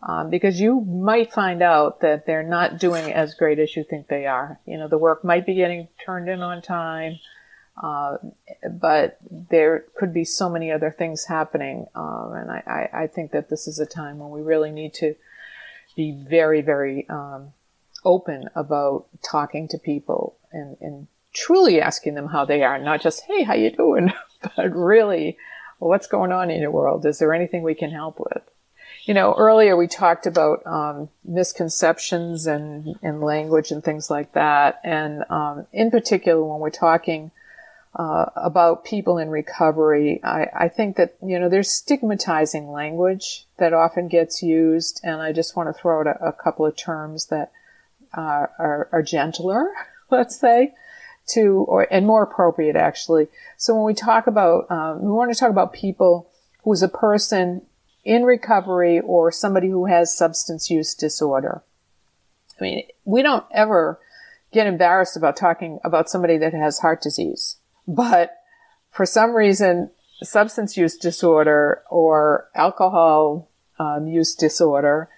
Um, 0.00 0.30
because 0.30 0.60
you 0.60 0.80
might 0.80 1.32
find 1.32 1.60
out 1.60 2.02
that 2.02 2.24
they're 2.24 2.44
not 2.44 2.78
doing 2.78 3.12
as 3.12 3.34
great 3.34 3.58
as 3.58 3.74
you 3.74 3.82
think 3.82 4.06
they 4.06 4.26
are. 4.26 4.60
You 4.64 4.78
know, 4.78 4.86
the 4.86 4.98
work 4.98 5.24
might 5.24 5.44
be 5.44 5.56
getting 5.56 5.88
turned 6.04 6.28
in 6.28 6.40
on 6.40 6.62
time, 6.62 7.18
uh, 7.82 8.18
but 8.70 9.18
there 9.28 9.84
could 9.96 10.14
be 10.14 10.24
so 10.24 10.48
many 10.48 10.70
other 10.70 10.94
things 10.96 11.24
happening. 11.24 11.86
Um, 11.96 12.32
and 12.34 12.50
I, 12.50 12.62
I, 12.66 13.02
I, 13.02 13.06
think 13.08 13.32
that 13.32 13.50
this 13.50 13.66
is 13.66 13.80
a 13.80 13.86
time 13.86 14.18
when 14.18 14.30
we 14.30 14.40
really 14.40 14.70
need 14.70 14.94
to 14.94 15.16
be 15.96 16.12
very, 16.12 16.60
very 16.60 17.08
um, 17.08 17.52
open 18.04 18.48
about 18.54 19.06
talking 19.22 19.66
to 19.68 19.78
people 19.78 20.36
and, 20.52 20.76
and 20.80 21.08
truly 21.32 21.80
asking 21.80 22.14
them 22.14 22.28
how 22.28 22.44
they 22.44 22.62
are, 22.62 22.78
not 22.78 23.00
just, 23.00 23.22
hey, 23.26 23.42
how 23.42 23.54
you 23.54 23.70
doing? 23.70 24.12
but 24.56 24.74
really, 24.74 25.36
what's 25.78 26.06
going 26.06 26.32
on 26.32 26.50
in 26.50 26.60
your 26.60 26.70
world? 26.70 27.04
Is 27.04 27.18
there 27.18 27.34
anything 27.34 27.62
we 27.62 27.74
can 27.74 27.90
help 27.90 28.18
with? 28.18 28.42
You 29.08 29.14
know, 29.14 29.32
earlier 29.32 29.74
we 29.74 29.86
talked 29.86 30.26
about 30.26 30.66
um, 30.66 31.08
misconceptions 31.24 32.46
and, 32.46 32.94
and 33.02 33.22
language 33.22 33.70
and 33.70 33.82
things 33.82 34.10
like 34.10 34.34
that. 34.34 34.82
And 34.84 35.24
um, 35.30 35.66
in 35.72 35.90
particular, 35.90 36.44
when 36.44 36.60
we're 36.60 36.68
talking 36.68 37.30
uh, 37.94 38.26
about 38.36 38.84
people 38.84 39.16
in 39.16 39.30
recovery, 39.30 40.22
I, 40.22 40.48
I, 40.54 40.68
think 40.68 40.96
that, 40.96 41.16
you 41.24 41.38
know, 41.38 41.48
there's 41.48 41.72
stigmatizing 41.72 42.70
language 42.70 43.46
that 43.56 43.72
often 43.72 44.08
gets 44.08 44.42
used. 44.42 45.00
And 45.02 45.22
I 45.22 45.32
just 45.32 45.56
want 45.56 45.74
to 45.74 45.80
throw 45.80 46.00
out 46.00 46.06
a, 46.06 46.26
a 46.26 46.32
couple 46.34 46.66
of 46.66 46.76
terms 46.76 47.28
that 47.28 47.50
uh, 48.14 48.48
are, 48.58 48.90
are 48.92 49.02
gentler 49.02 49.72
let's 50.10 50.38
say, 50.38 50.74
to, 51.28 51.64
or, 51.66 51.86
and 51.90 52.06
more 52.06 52.24
appropriate 52.24 52.76
actually. 52.76 53.28
So 53.56 53.74
when 53.74 53.84
we 53.84 53.94
talk 53.94 54.26
about, 54.26 54.70
um, 54.70 55.00
we 55.00 55.10
want 55.10 55.32
to 55.32 55.38
talk 55.38 55.48
about 55.48 55.72
people 55.72 56.28
who's 56.62 56.82
a 56.82 56.88
person 56.88 57.62
in 58.08 58.24
recovery 58.24 59.00
or 59.00 59.30
somebody 59.30 59.68
who 59.68 59.84
has 59.84 60.16
substance 60.16 60.70
use 60.70 60.94
disorder. 60.94 61.62
I 62.58 62.62
mean, 62.62 62.82
we 63.04 63.22
don't 63.22 63.44
ever 63.52 64.00
get 64.50 64.66
embarrassed 64.66 65.14
about 65.14 65.36
talking 65.36 65.78
about 65.84 66.08
somebody 66.08 66.38
that 66.38 66.54
has 66.54 66.78
heart 66.78 67.02
disease, 67.02 67.58
but 67.86 68.34
for 68.90 69.04
some 69.04 69.34
reason, 69.34 69.90
substance 70.22 70.74
use 70.74 70.96
disorder 70.96 71.82
or 71.90 72.48
alcohol 72.54 73.46
um, 73.78 74.06
use 74.06 74.34
disorder 74.34 75.10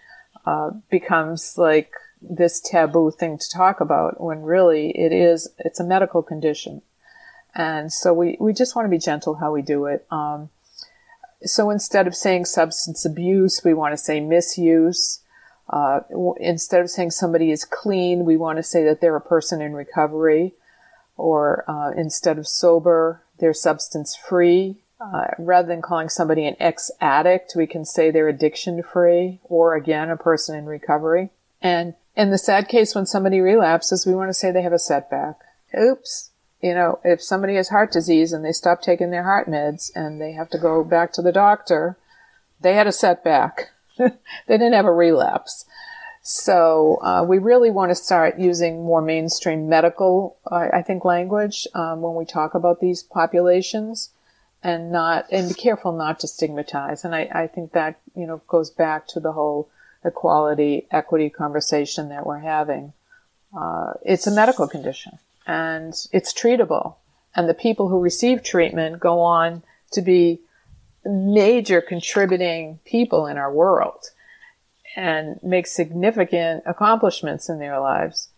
uh, 0.44 0.70
becomes 0.90 1.56
like 1.56 1.92
this 2.20 2.60
taboo 2.60 3.12
thing 3.12 3.38
to 3.38 3.48
talk 3.48 3.80
about 3.80 4.20
when 4.20 4.42
really 4.42 4.90
it 4.90 5.12
is, 5.12 5.48
it's 5.58 5.78
a 5.78 5.84
medical 5.84 6.24
condition. 6.24 6.82
And 7.54 7.92
so 7.92 8.12
we, 8.12 8.36
we 8.40 8.52
just 8.52 8.74
want 8.74 8.86
to 8.86 8.90
be 8.90 8.98
gentle 8.98 9.36
how 9.36 9.52
we 9.52 9.62
do 9.62 9.86
it. 9.86 10.04
Um, 10.10 10.50
so 11.44 11.70
instead 11.70 12.06
of 12.06 12.14
saying 12.14 12.44
substance 12.44 13.04
abuse, 13.04 13.62
we 13.64 13.74
want 13.74 13.92
to 13.92 13.96
say 13.96 14.20
misuse. 14.20 15.20
Uh, 15.68 16.00
instead 16.38 16.80
of 16.80 16.90
saying 16.90 17.12
somebody 17.12 17.50
is 17.50 17.64
clean, 17.64 18.24
we 18.24 18.36
want 18.36 18.58
to 18.58 18.62
say 18.62 18.84
that 18.84 19.00
they're 19.00 19.16
a 19.16 19.20
person 19.20 19.62
in 19.62 19.72
recovery. 19.72 20.52
Or 21.16 21.64
uh, 21.68 21.92
instead 21.96 22.38
of 22.38 22.48
sober, 22.48 23.22
they're 23.38 23.54
substance 23.54 24.16
free. 24.16 24.76
Uh, 25.00 25.28
rather 25.38 25.68
than 25.68 25.80
calling 25.80 26.10
somebody 26.10 26.46
an 26.46 26.56
ex 26.60 26.90
addict, 27.00 27.54
we 27.56 27.66
can 27.66 27.86
say 27.86 28.10
they're 28.10 28.28
addiction 28.28 28.82
free, 28.82 29.40
or 29.44 29.74
again, 29.74 30.10
a 30.10 30.16
person 30.16 30.54
in 30.54 30.66
recovery. 30.66 31.30
And 31.62 31.94
in 32.16 32.30
the 32.30 32.36
sad 32.36 32.68
case, 32.68 32.94
when 32.94 33.06
somebody 33.06 33.40
relapses, 33.40 34.06
we 34.06 34.14
want 34.14 34.28
to 34.28 34.34
say 34.34 34.50
they 34.50 34.60
have 34.60 34.74
a 34.74 34.78
setback. 34.78 35.38
Oops. 35.78 36.30
You 36.60 36.74
know, 36.74 37.00
if 37.04 37.22
somebody 37.22 37.54
has 37.56 37.70
heart 37.70 37.90
disease 37.90 38.32
and 38.32 38.44
they 38.44 38.52
stop 38.52 38.82
taking 38.82 39.10
their 39.10 39.24
heart 39.24 39.48
meds 39.48 39.90
and 39.94 40.20
they 40.20 40.32
have 40.32 40.50
to 40.50 40.58
go 40.58 40.84
back 40.84 41.12
to 41.14 41.22
the 41.22 41.32
doctor, 41.32 41.96
they 42.60 42.74
had 42.74 42.86
a 42.86 42.92
setback. 42.92 43.70
they 43.98 44.10
didn't 44.46 44.74
have 44.74 44.84
a 44.84 44.92
relapse. 44.92 45.64
So 46.22 46.98
uh, 47.02 47.24
we 47.26 47.38
really 47.38 47.70
want 47.70 47.90
to 47.90 47.94
start 47.94 48.38
using 48.38 48.84
more 48.84 49.00
mainstream 49.00 49.68
medical, 49.70 50.36
I 50.50 50.82
think, 50.82 51.04
language 51.04 51.66
um, 51.74 52.02
when 52.02 52.14
we 52.14 52.26
talk 52.26 52.54
about 52.54 52.80
these 52.80 53.02
populations, 53.02 54.10
and 54.62 54.92
not 54.92 55.26
and 55.32 55.48
be 55.48 55.54
careful 55.54 55.92
not 55.92 56.20
to 56.20 56.28
stigmatize. 56.28 57.06
And 57.06 57.14
I, 57.14 57.30
I 57.32 57.46
think 57.46 57.72
that 57.72 57.98
you 58.14 58.26
know 58.26 58.42
goes 58.46 58.70
back 58.70 59.06
to 59.08 59.20
the 59.20 59.32
whole 59.32 59.70
equality, 60.04 60.86
equity 60.90 61.30
conversation 61.30 62.10
that 62.10 62.26
we're 62.26 62.40
having. 62.40 62.92
Uh, 63.58 63.94
it's 64.02 64.26
a 64.26 64.30
medical 64.30 64.68
condition 64.68 65.18
and 65.46 65.94
it's 66.12 66.32
treatable. 66.32 66.96
And 67.34 67.48
the 67.48 67.54
people 67.54 67.88
who 67.88 68.00
receive 68.00 68.42
treatment 68.42 69.00
go 69.00 69.20
on 69.20 69.62
to 69.92 70.02
be 70.02 70.40
major 71.04 71.80
contributing 71.80 72.80
people 72.84 73.26
in 73.26 73.38
our 73.38 73.52
world 73.52 74.10
and 74.96 75.38
make 75.42 75.66
significant 75.66 76.64
accomplishments 76.66 77.48
in 77.48 77.58
their 77.58 77.78
lives. 77.80 78.28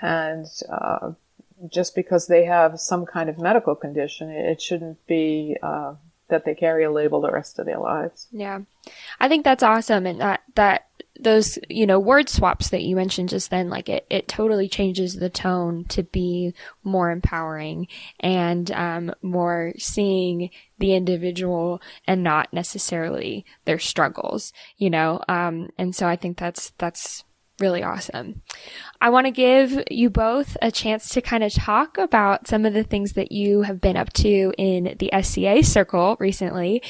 And 0.00 0.46
uh, 0.70 1.12
just 1.68 1.94
because 1.94 2.26
they 2.26 2.44
have 2.44 2.80
some 2.80 3.06
kind 3.06 3.28
of 3.28 3.38
medical 3.38 3.74
condition, 3.74 4.30
it 4.30 4.60
shouldn't 4.60 5.04
be 5.06 5.56
uh, 5.62 5.94
that 6.28 6.44
they 6.44 6.54
carry 6.54 6.84
a 6.84 6.90
label 6.90 7.20
the 7.20 7.30
rest 7.30 7.58
of 7.58 7.66
their 7.66 7.78
lives. 7.78 8.26
Yeah, 8.30 8.60
I 9.20 9.28
think 9.28 9.44
that's 9.44 9.62
awesome, 9.62 10.06
and 10.06 10.20
that 10.20 10.42
that 10.54 10.86
those 11.20 11.58
you 11.68 11.86
know 11.86 11.98
word 11.98 12.28
swaps 12.28 12.70
that 12.70 12.82
you 12.82 12.96
mentioned 12.96 13.28
just 13.28 13.50
then 13.50 13.68
like 13.68 13.88
it, 13.88 14.06
it 14.10 14.28
totally 14.28 14.68
changes 14.68 15.16
the 15.16 15.30
tone 15.30 15.84
to 15.84 16.02
be 16.02 16.54
more 16.82 17.10
empowering 17.10 17.86
and 18.20 18.70
um, 18.72 19.12
more 19.22 19.72
seeing 19.78 20.50
the 20.78 20.94
individual 20.94 21.80
and 22.06 22.22
not 22.22 22.52
necessarily 22.52 23.44
their 23.64 23.78
struggles 23.78 24.52
you 24.76 24.90
know? 24.90 25.20
Um, 25.28 25.70
and 25.78 25.94
so 25.94 26.06
i 26.06 26.16
think 26.16 26.38
that's 26.38 26.72
that's 26.78 27.24
really 27.60 27.82
awesome. 27.82 28.42
I 29.00 29.10
want 29.10 29.26
to 29.26 29.30
give 29.30 29.82
you 29.90 30.10
both 30.10 30.56
a 30.62 30.70
chance 30.70 31.10
to 31.10 31.20
kind 31.20 31.44
of 31.44 31.52
talk 31.52 31.98
about 31.98 32.48
some 32.48 32.64
of 32.64 32.74
the 32.74 32.84
things 32.84 33.12
that 33.12 33.32
you 33.32 33.62
have 33.62 33.80
been 33.80 33.96
up 33.96 34.12
to 34.14 34.52
in 34.56 34.96
the 34.98 35.10
SEA 35.22 35.62
circle 35.62 36.16
recently. 36.18 36.82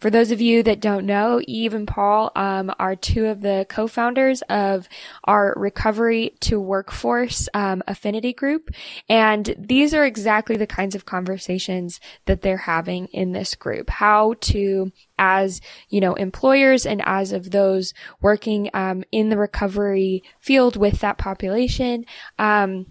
For 0.00 0.10
those 0.10 0.30
of 0.30 0.40
you 0.40 0.62
that 0.62 0.80
don't 0.80 1.06
know, 1.06 1.40
Eve 1.46 1.72
and 1.72 1.88
Paul 1.88 2.30
um, 2.36 2.70
are 2.78 2.94
two 2.94 3.26
of 3.26 3.40
the 3.40 3.66
co-founders 3.68 4.42
of 4.42 4.88
our 5.24 5.54
Recovery 5.56 6.34
to 6.40 6.60
Workforce 6.60 7.48
um, 7.54 7.82
affinity 7.86 8.34
group, 8.34 8.70
and 9.08 9.54
these 9.58 9.94
are 9.94 10.04
exactly 10.04 10.56
the 10.56 10.66
kinds 10.66 10.94
of 10.94 11.06
conversations 11.06 11.98
that 12.26 12.42
they're 12.42 12.56
having 12.58 13.06
in 13.06 13.32
this 13.32 13.54
group. 13.54 13.88
How 13.88 14.34
to, 14.40 14.92
as 15.18 15.60
you 15.88 16.00
know, 16.00 16.14
employers 16.14 16.86
and 16.86 17.02
as 17.04 17.32
of 17.32 17.50
those 17.50 17.94
working 18.20 18.70
um, 18.74 19.04
in 19.12 19.28
the 19.28 19.38
recovery 19.38 20.22
field 20.40 20.76
with 20.76 21.00
that 21.00 21.18
population. 21.18 22.04
Um, 22.38 22.86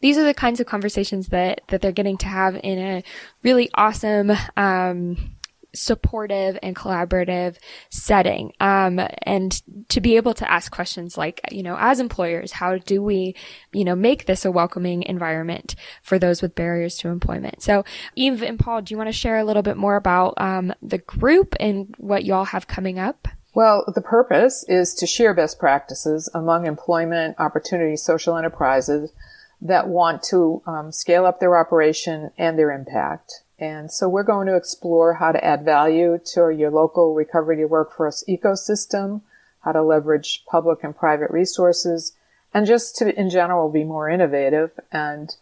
these 0.00 0.16
are 0.16 0.24
the 0.24 0.34
kinds 0.34 0.60
of 0.60 0.66
conversations 0.66 1.28
that 1.28 1.62
that 1.68 1.80
they're 1.80 1.92
getting 1.92 2.18
to 2.18 2.26
have 2.26 2.58
in 2.62 2.78
a 2.78 3.02
really 3.42 3.68
awesome 3.74 4.32
um, 4.56 5.37
supportive 5.74 6.58
and 6.62 6.74
collaborative 6.74 7.56
setting. 7.90 8.52
Um, 8.60 9.00
and 9.22 9.62
to 9.88 10.00
be 10.00 10.16
able 10.16 10.34
to 10.34 10.50
ask 10.50 10.72
questions 10.72 11.16
like, 11.16 11.40
you 11.50 11.62
know, 11.62 11.76
as 11.78 12.00
employers, 12.00 12.52
how 12.52 12.78
do 12.78 13.02
we, 13.02 13.34
you 13.72 13.84
know, 13.84 13.94
make 13.94 14.26
this 14.26 14.44
a 14.44 14.50
welcoming 14.50 15.02
environment 15.02 15.74
for 16.02 16.18
those 16.18 16.42
with 16.42 16.54
barriers 16.54 16.96
to 16.98 17.08
employment? 17.08 17.62
So 17.62 17.84
Eve 18.16 18.42
and 18.42 18.58
Paul, 18.58 18.82
do 18.82 18.92
you 18.92 18.98
want 18.98 19.08
to 19.08 19.12
share 19.12 19.38
a 19.38 19.44
little 19.44 19.62
bit 19.62 19.76
more 19.76 19.96
about, 19.96 20.34
um, 20.38 20.72
the 20.82 20.98
group 20.98 21.54
and 21.60 21.94
what 21.98 22.24
y'all 22.24 22.46
have 22.46 22.66
coming 22.66 22.98
up? 22.98 23.28
Well, 23.54 23.84
the 23.92 24.02
purpose 24.02 24.64
is 24.68 24.94
to 24.94 25.06
share 25.06 25.34
best 25.34 25.58
practices 25.58 26.30
among 26.32 26.66
employment 26.66 27.36
opportunity 27.38 27.96
social 27.96 28.36
enterprises 28.36 29.12
that 29.60 29.88
want 29.88 30.22
to 30.24 30.62
um, 30.66 30.92
scale 30.92 31.26
up 31.26 31.40
their 31.40 31.58
operation 31.58 32.30
and 32.38 32.58
their 32.58 32.70
impact. 32.70 33.42
And 33.58 33.90
so 33.90 34.08
we're 34.08 34.22
going 34.22 34.46
to 34.46 34.56
explore 34.56 35.14
how 35.14 35.32
to 35.32 35.44
add 35.44 35.64
value 35.64 36.18
to 36.34 36.50
your 36.50 36.70
local 36.70 37.14
recovery 37.14 37.64
workforce 37.64 38.22
ecosystem, 38.28 39.22
how 39.60 39.72
to 39.72 39.82
leverage 39.82 40.44
public 40.46 40.84
and 40.84 40.96
private 40.96 41.30
resources, 41.30 42.12
and 42.54 42.66
just 42.66 42.96
to, 42.96 43.18
in 43.18 43.30
general, 43.30 43.68
be 43.68 43.84
more 43.84 44.08
innovative. 44.08 44.70
And 44.92 45.34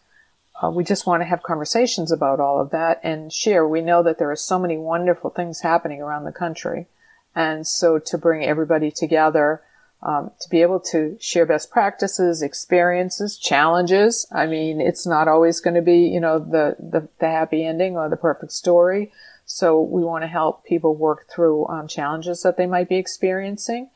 uh, 0.62 0.70
we 0.70 0.82
just 0.82 1.06
want 1.06 1.20
to 1.20 1.26
have 1.26 1.42
conversations 1.42 2.10
about 2.10 2.40
all 2.40 2.58
of 2.60 2.70
that 2.70 3.00
and 3.02 3.30
share. 3.30 3.68
We 3.68 3.82
know 3.82 4.02
that 4.02 4.18
there 4.18 4.30
are 4.30 4.36
so 4.36 4.58
many 4.58 4.78
wonderful 4.78 5.30
things 5.30 5.60
happening 5.60 6.00
around 6.00 6.24
the 6.24 6.32
country. 6.32 6.86
And 7.34 7.66
so 7.66 7.98
to 7.98 8.16
bring 8.16 8.44
everybody 8.44 8.90
together 8.90 9.60
um, 10.02 10.30
to 10.40 10.48
be 10.48 10.62
able 10.62 10.80
to 10.80 11.16
share 11.20 11.46
best 11.46 11.70
practices, 11.70 12.42
experiences, 12.42 13.36
challenges. 13.38 14.26
I 14.30 14.46
mean, 14.46 14.80
it's 14.80 15.06
not 15.06 15.28
always 15.28 15.60
going 15.60 15.74
to 15.74 15.82
be, 15.82 16.00
you 16.00 16.20
know, 16.20 16.38
the, 16.38 16.76
the, 16.78 17.08
the, 17.18 17.26
happy 17.26 17.64
ending 17.64 17.96
or 17.96 18.08
the 18.08 18.16
perfect 18.16 18.52
story. 18.52 19.12
So 19.46 19.80
we 19.80 20.02
want 20.02 20.22
to 20.22 20.28
help 20.28 20.64
people 20.64 20.94
work 20.94 21.28
through 21.30 21.66
um, 21.68 21.88
challenges 21.88 22.42
that 22.42 22.56
they 22.56 22.66
might 22.66 22.88
be 22.88 22.96
experiencing 22.96 23.90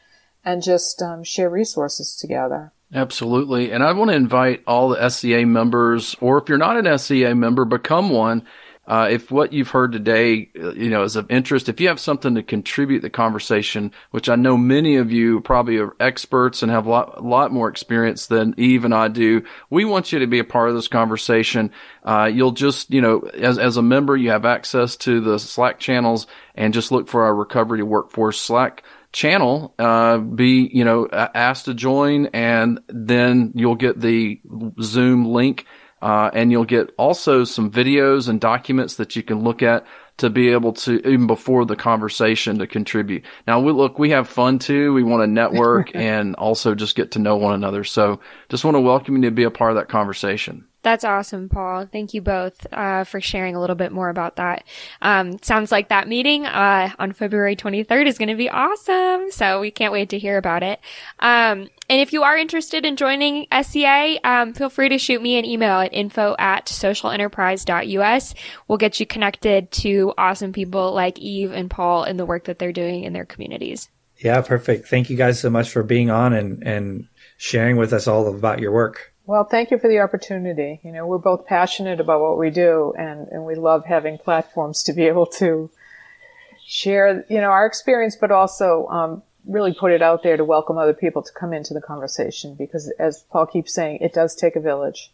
and 0.45 0.63
just 0.63 1.03
um, 1.03 1.23
share 1.23 1.51
resources 1.51 2.17
together. 2.17 2.73
Absolutely. 2.93 3.71
And 3.71 3.85
I 3.85 3.93
want 3.93 4.11
to 4.11 4.17
invite 4.17 4.63
all 4.67 4.89
the 4.89 5.09
SEA 5.11 5.45
members, 5.45 6.17
or 6.21 6.39
if 6.39 6.49
you're 6.49 6.59
not 6.59 6.77
an 6.77 6.99
SEA 6.99 7.35
member, 7.35 7.65
become 7.65 8.11
one 8.11 8.45
uh, 8.87 9.09
if 9.11 9.31
what 9.31 9.53
you've 9.53 9.69
heard 9.69 9.93
today, 9.93 10.51
uh, 10.59 10.73
you 10.73 10.89
know, 10.89 11.03
is 11.03 11.15
of 11.15 11.31
interest, 11.31 11.69
if 11.69 11.81
you 11.81 11.89
have 11.89 12.01
something 12.01 12.35
to 12.35 12.43
contribute 12.43 13.03
the 13.03 13.11
conversation, 13.11 13.93
which 14.11 14.29
I 14.29 14.35
know 14.35 14.57
many 14.57 14.97
of 14.97 15.13
you 15.13 15.41
probably 15.43 15.79
are 15.79 15.95
experts 16.01 16.63
and 16.63 16.73
have 16.73 16.87
a 16.87 16.91
lot, 16.91 17.19
a 17.19 17.23
lot 17.23 17.53
more 17.53 17.69
experience 17.69 18.27
than 18.27 18.55
Eve 18.57 18.85
and 18.85 18.95
I 18.95 19.09
do, 19.09 19.45
we 19.69 19.85
want 19.85 20.13
you 20.13 20.19
to 20.19 20.27
be 20.27 20.41
a 20.41 20.45
part 20.45 20.71
of 20.71 20.75
this 20.75 20.89
conversation. 20.89 21.71
Uh, 22.03 22.31
you'll 22.33 22.53
just, 22.53 22.91
you 22.91 23.01
know, 23.01 23.21
as, 23.21 23.59
as 23.59 23.77
a 23.77 23.83
member, 23.83 24.17
you 24.17 24.31
have 24.31 24.45
access 24.45 24.97
to 24.97 25.21
the 25.21 25.39
Slack 25.39 25.79
channels 25.79 26.27
and 26.55 26.75
just 26.75 26.91
look 26.91 27.07
for 27.07 27.25
our 27.25 27.35
recovery 27.35 27.83
workforce 27.83 28.41
Slack 28.41 28.83
channel, 29.13 29.75
uh, 29.79 30.19
be, 30.19 30.71
you 30.73 30.85
know, 30.85 31.09
asked 31.13 31.67
to 31.67 31.75
join 31.75 32.27
and 32.27 32.81
then 32.89 33.53
you'll 33.55 33.75
get 33.77 34.01
the 34.01 34.41
Zoom 34.81 35.27
link 35.27 35.67
uh, 36.03 36.31
and 36.33 36.51
you'll 36.51 36.65
get 36.65 36.93
also 36.97 37.45
some 37.45 37.71
videos 37.71 38.29
and 38.29 38.41
documents 38.41 38.97
that 38.97 39.17
you 39.17 39.23
can 39.23 39.43
look 39.43 39.63
at 39.63 39.87
to 40.19 40.29
be 40.29 40.51
able 40.51 40.75
to, 40.75 40.99
even 41.09 41.27
before 41.27 41.65
the 41.65 41.77
conversation, 41.77 42.59
to 42.59 42.67
contribute. 42.67 43.25
Now, 43.47 43.61
we, 43.61 43.73
look, 43.73 43.99
we 43.99 44.11
have 44.11 44.29
fun 44.29 44.59
too. 44.59 44.93
We 44.93 45.03
want 45.03 45.23
to 45.23 45.27
network 45.27 45.91
and 45.95 46.37
also 46.37 46.75
just 46.75 46.95
get 46.95 47.13
to 47.13 47.19
know 47.19 47.37
one 47.37 47.55
another. 47.55 47.85
So 47.85 48.21
just 48.51 48.65
want 48.65 48.75
to 48.75 48.81
welcome 48.81 49.17
you 49.17 49.23
to 49.23 49.31
be 49.31 49.45
a 49.45 49.51
part 49.51 49.71
of 49.71 49.77
that 49.77 49.89
conversation. 49.89 50.67
That's 50.83 51.05
awesome, 51.05 51.51
Paul. 51.51 51.87
Thank 51.87 52.15
you 52.15 52.23
both 52.23 52.67
uh, 52.73 53.05
for 53.05 53.21
sharing 53.21 53.55
a 53.55 53.61
little 53.61 53.77
bit 53.77 53.93
more 53.93 54.09
about 54.09 54.37
that. 54.37 54.65
Um, 55.03 55.39
sounds 55.43 55.71
like 55.71 55.89
that 55.91 56.09
meeting 56.09 56.47
uh, 56.47 56.91
on 56.99 57.13
February 57.13 57.55
23rd 57.55 58.07
is 58.07 58.17
going 58.17 58.31
to 58.31 58.35
be 58.35 58.49
awesome. 58.49 59.31
So 59.31 59.61
we 59.61 59.71
can't 59.71 59.93
wait 59.93 60.09
to 60.11 60.19
hear 60.19 60.39
about 60.39 60.63
it. 60.63 60.81
Um, 61.19 61.69
and 61.91 62.01
if 62.01 62.13
you 62.13 62.23
are 62.23 62.37
interested 62.37 62.87
in 62.87 62.95
joining 62.95 63.49
SEA, 63.63 64.21
um, 64.23 64.55
feel 64.55 64.71
free 64.71 64.89
to 64.91 64.97
shoot 64.97 65.21
me 65.21 65.37
an 65.41 65.45
email 65.45 65.81
at 65.81 65.93
info 65.93 66.37
at 66.39 66.67
socialenterprise.us. 66.67 68.35
We'll 68.69 68.79
get 68.79 69.01
you 69.01 69.07
connected 69.07 69.73
to 69.73 70.15
awesome 70.17 70.53
people 70.53 70.95
like 70.95 71.19
Eve 71.19 71.51
and 71.51 71.69
Paul 71.69 72.05
and 72.05 72.17
the 72.17 72.25
work 72.25 72.45
that 72.45 72.61
they're 72.61 72.73
doing 72.73 73.03
in 73.03 73.13
their 73.13 73.25
communities. 73.25 73.89
Yeah, 74.19 74.41
perfect. 74.41 74.87
Thank 74.87 75.11
you 75.11 75.17
guys 75.17 75.41
so 75.41 75.51
much 75.51 75.69
for 75.69 75.83
being 75.83 76.11
on 76.11 76.33
and, 76.33 76.63
and 76.63 77.09
sharing 77.39 77.77
with 77.77 77.93
us 77.93 78.07
all 78.07 78.33
about 78.33 78.61
your 78.61 78.71
work. 78.71 79.13
Well, 79.27 79.43
thank 79.43 79.73
you 79.73 79.79
for 79.81 79.89
the 79.89 79.99
opportunity. 79.99 80.79
You 80.85 80.93
know, 80.93 81.09
we're 81.09 81.19
both 81.19 81.45
passionate 81.45 81.99
about 81.99 82.21
what 82.21 82.39
we 82.39 82.51
do 82.51 82.95
and, 82.97 83.27
and 83.29 83.45
we 83.45 83.57
love 83.57 83.85
having 83.85 84.17
platforms 84.17 84.85
to 84.85 84.93
be 84.93 85.09
able 85.09 85.27
to 85.27 85.71
share, 86.65 87.25
you 87.29 87.41
know, 87.41 87.51
our 87.51 87.67
experience, 87.67 88.15
but 88.15 88.31
also, 88.31 88.87
um, 88.87 89.23
really 89.47 89.75
put 89.75 89.93
it 89.93 90.03
out 90.03 90.23
there 90.23 90.37
to 90.37 90.45
welcome 90.45 90.79
other 90.79 90.95
people 90.95 91.23
to 91.23 91.33
come 91.33 91.53
into 91.53 91.75
the 91.75 91.81
conversation 91.81 92.55
because 92.55 92.93
as 92.99 93.25
Paul 93.31 93.47
keeps 93.47 93.75
saying, 93.75 93.99
it 94.01 94.13
does 94.13 94.35
take 94.35 94.57
a 94.57 94.61
village. 94.61 95.13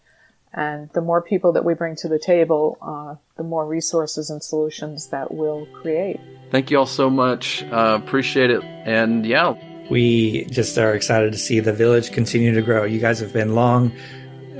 And 0.53 0.89
the 0.95 1.03
more 1.03 1.21
people 1.21 1.53
that 1.53 1.65
we 1.65 1.75
bring 1.75 1.97
to 1.97 2.09
the 2.09 2.19
table, 2.19 2.79
uh, 2.81 3.17
the 3.37 3.43
more 3.43 3.67
resources 3.67 4.31
and 4.31 4.43
solutions 4.43 5.09
that 5.09 5.35
we'll 5.35 5.67
create. 5.83 6.19
Thank 6.51 6.71
you 6.71 6.79
all 6.79 6.87
so 6.87 7.11
much. 7.11 7.63
Uh, 7.65 8.01
appreciate 8.03 8.51
it. 8.51 8.63
And 8.65 9.27
yeah, 9.27 9.55
we 9.91 10.47
just 10.47 10.79
are 10.79 10.95
excited 10.95 11.33
to 11.33 11.39
see 11.39 11.61
the 11.61 11.73
village 11.73 12.11
continue 12.11 12.55
to 12.55 12.63
grow. 12.63 12.85
You 12.85 13.01
guys 13.01 13.21
have 13.21 13.33
been 13.33 13.55
long, 13.55 13.93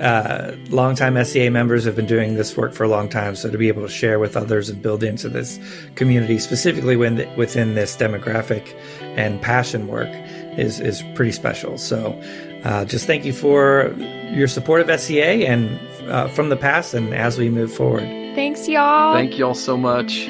uh, 0.01 0.55
long 0.69 0.95
time 0.95 1.23
SEA 1.25 1.49
members 1.49 1.85
have 1.85 1.97
been 1.97 2.07
doing 2.07 2.35
this 2.35 2.57
work 2.57 2.73
for 2.73 2.85
a 2.85 2.89
long 2.89 3.09
time. 3.09 3.35
So 3.35 3.51
to 3.51 3.59
be 3.59 3.69
able 3.69 3.83
to 3.83 3.89
share 3.89 4.19
with 4.19 4.37
others 4.37 4.69
and 4.69 4.81
build 4.83 5.03
into 5.03 5.29
this 5.29 5.59
community, 5.95 6.39
specifically 6.39 6.97
when 6.97 7.17
the, 7.17 7.27
within 7.37 7.75
this 7.75 7.97
demographic 7.97 8.75
and 9.01 9.41
passion 9.41 9.87
work, 9.89 10.11
is 10.59 10.81
is 10.81 11.03
pretty 11.15 11.33
special. 11.33 11.79
So 11.79 12.21
uh, 12.65 12.85
just 12.85 13.07
thank 13.07 13.25
you 13.25 13.33
for 13.33 13.95
your 14.31 14.49
support 14.49 14.89
of 14.89 15.01
SEA 15.01 15.47
and 15.47 15.79
uh, 16.09 16.29
from 16.29 16.49
the 16.49 16.57
past 16.57 16.95
and 16.95 17.15
as 17.15 17.39
we 17.39 17.49
move 17.49 17.73
forward. 17.73 18.05
Thanks, 18.35 18.69
y'all. 18.69 19.15
Thank 19.15 19.39
y'all 19.39 19.55
so 19.55 19.77
much. 19.77 20.29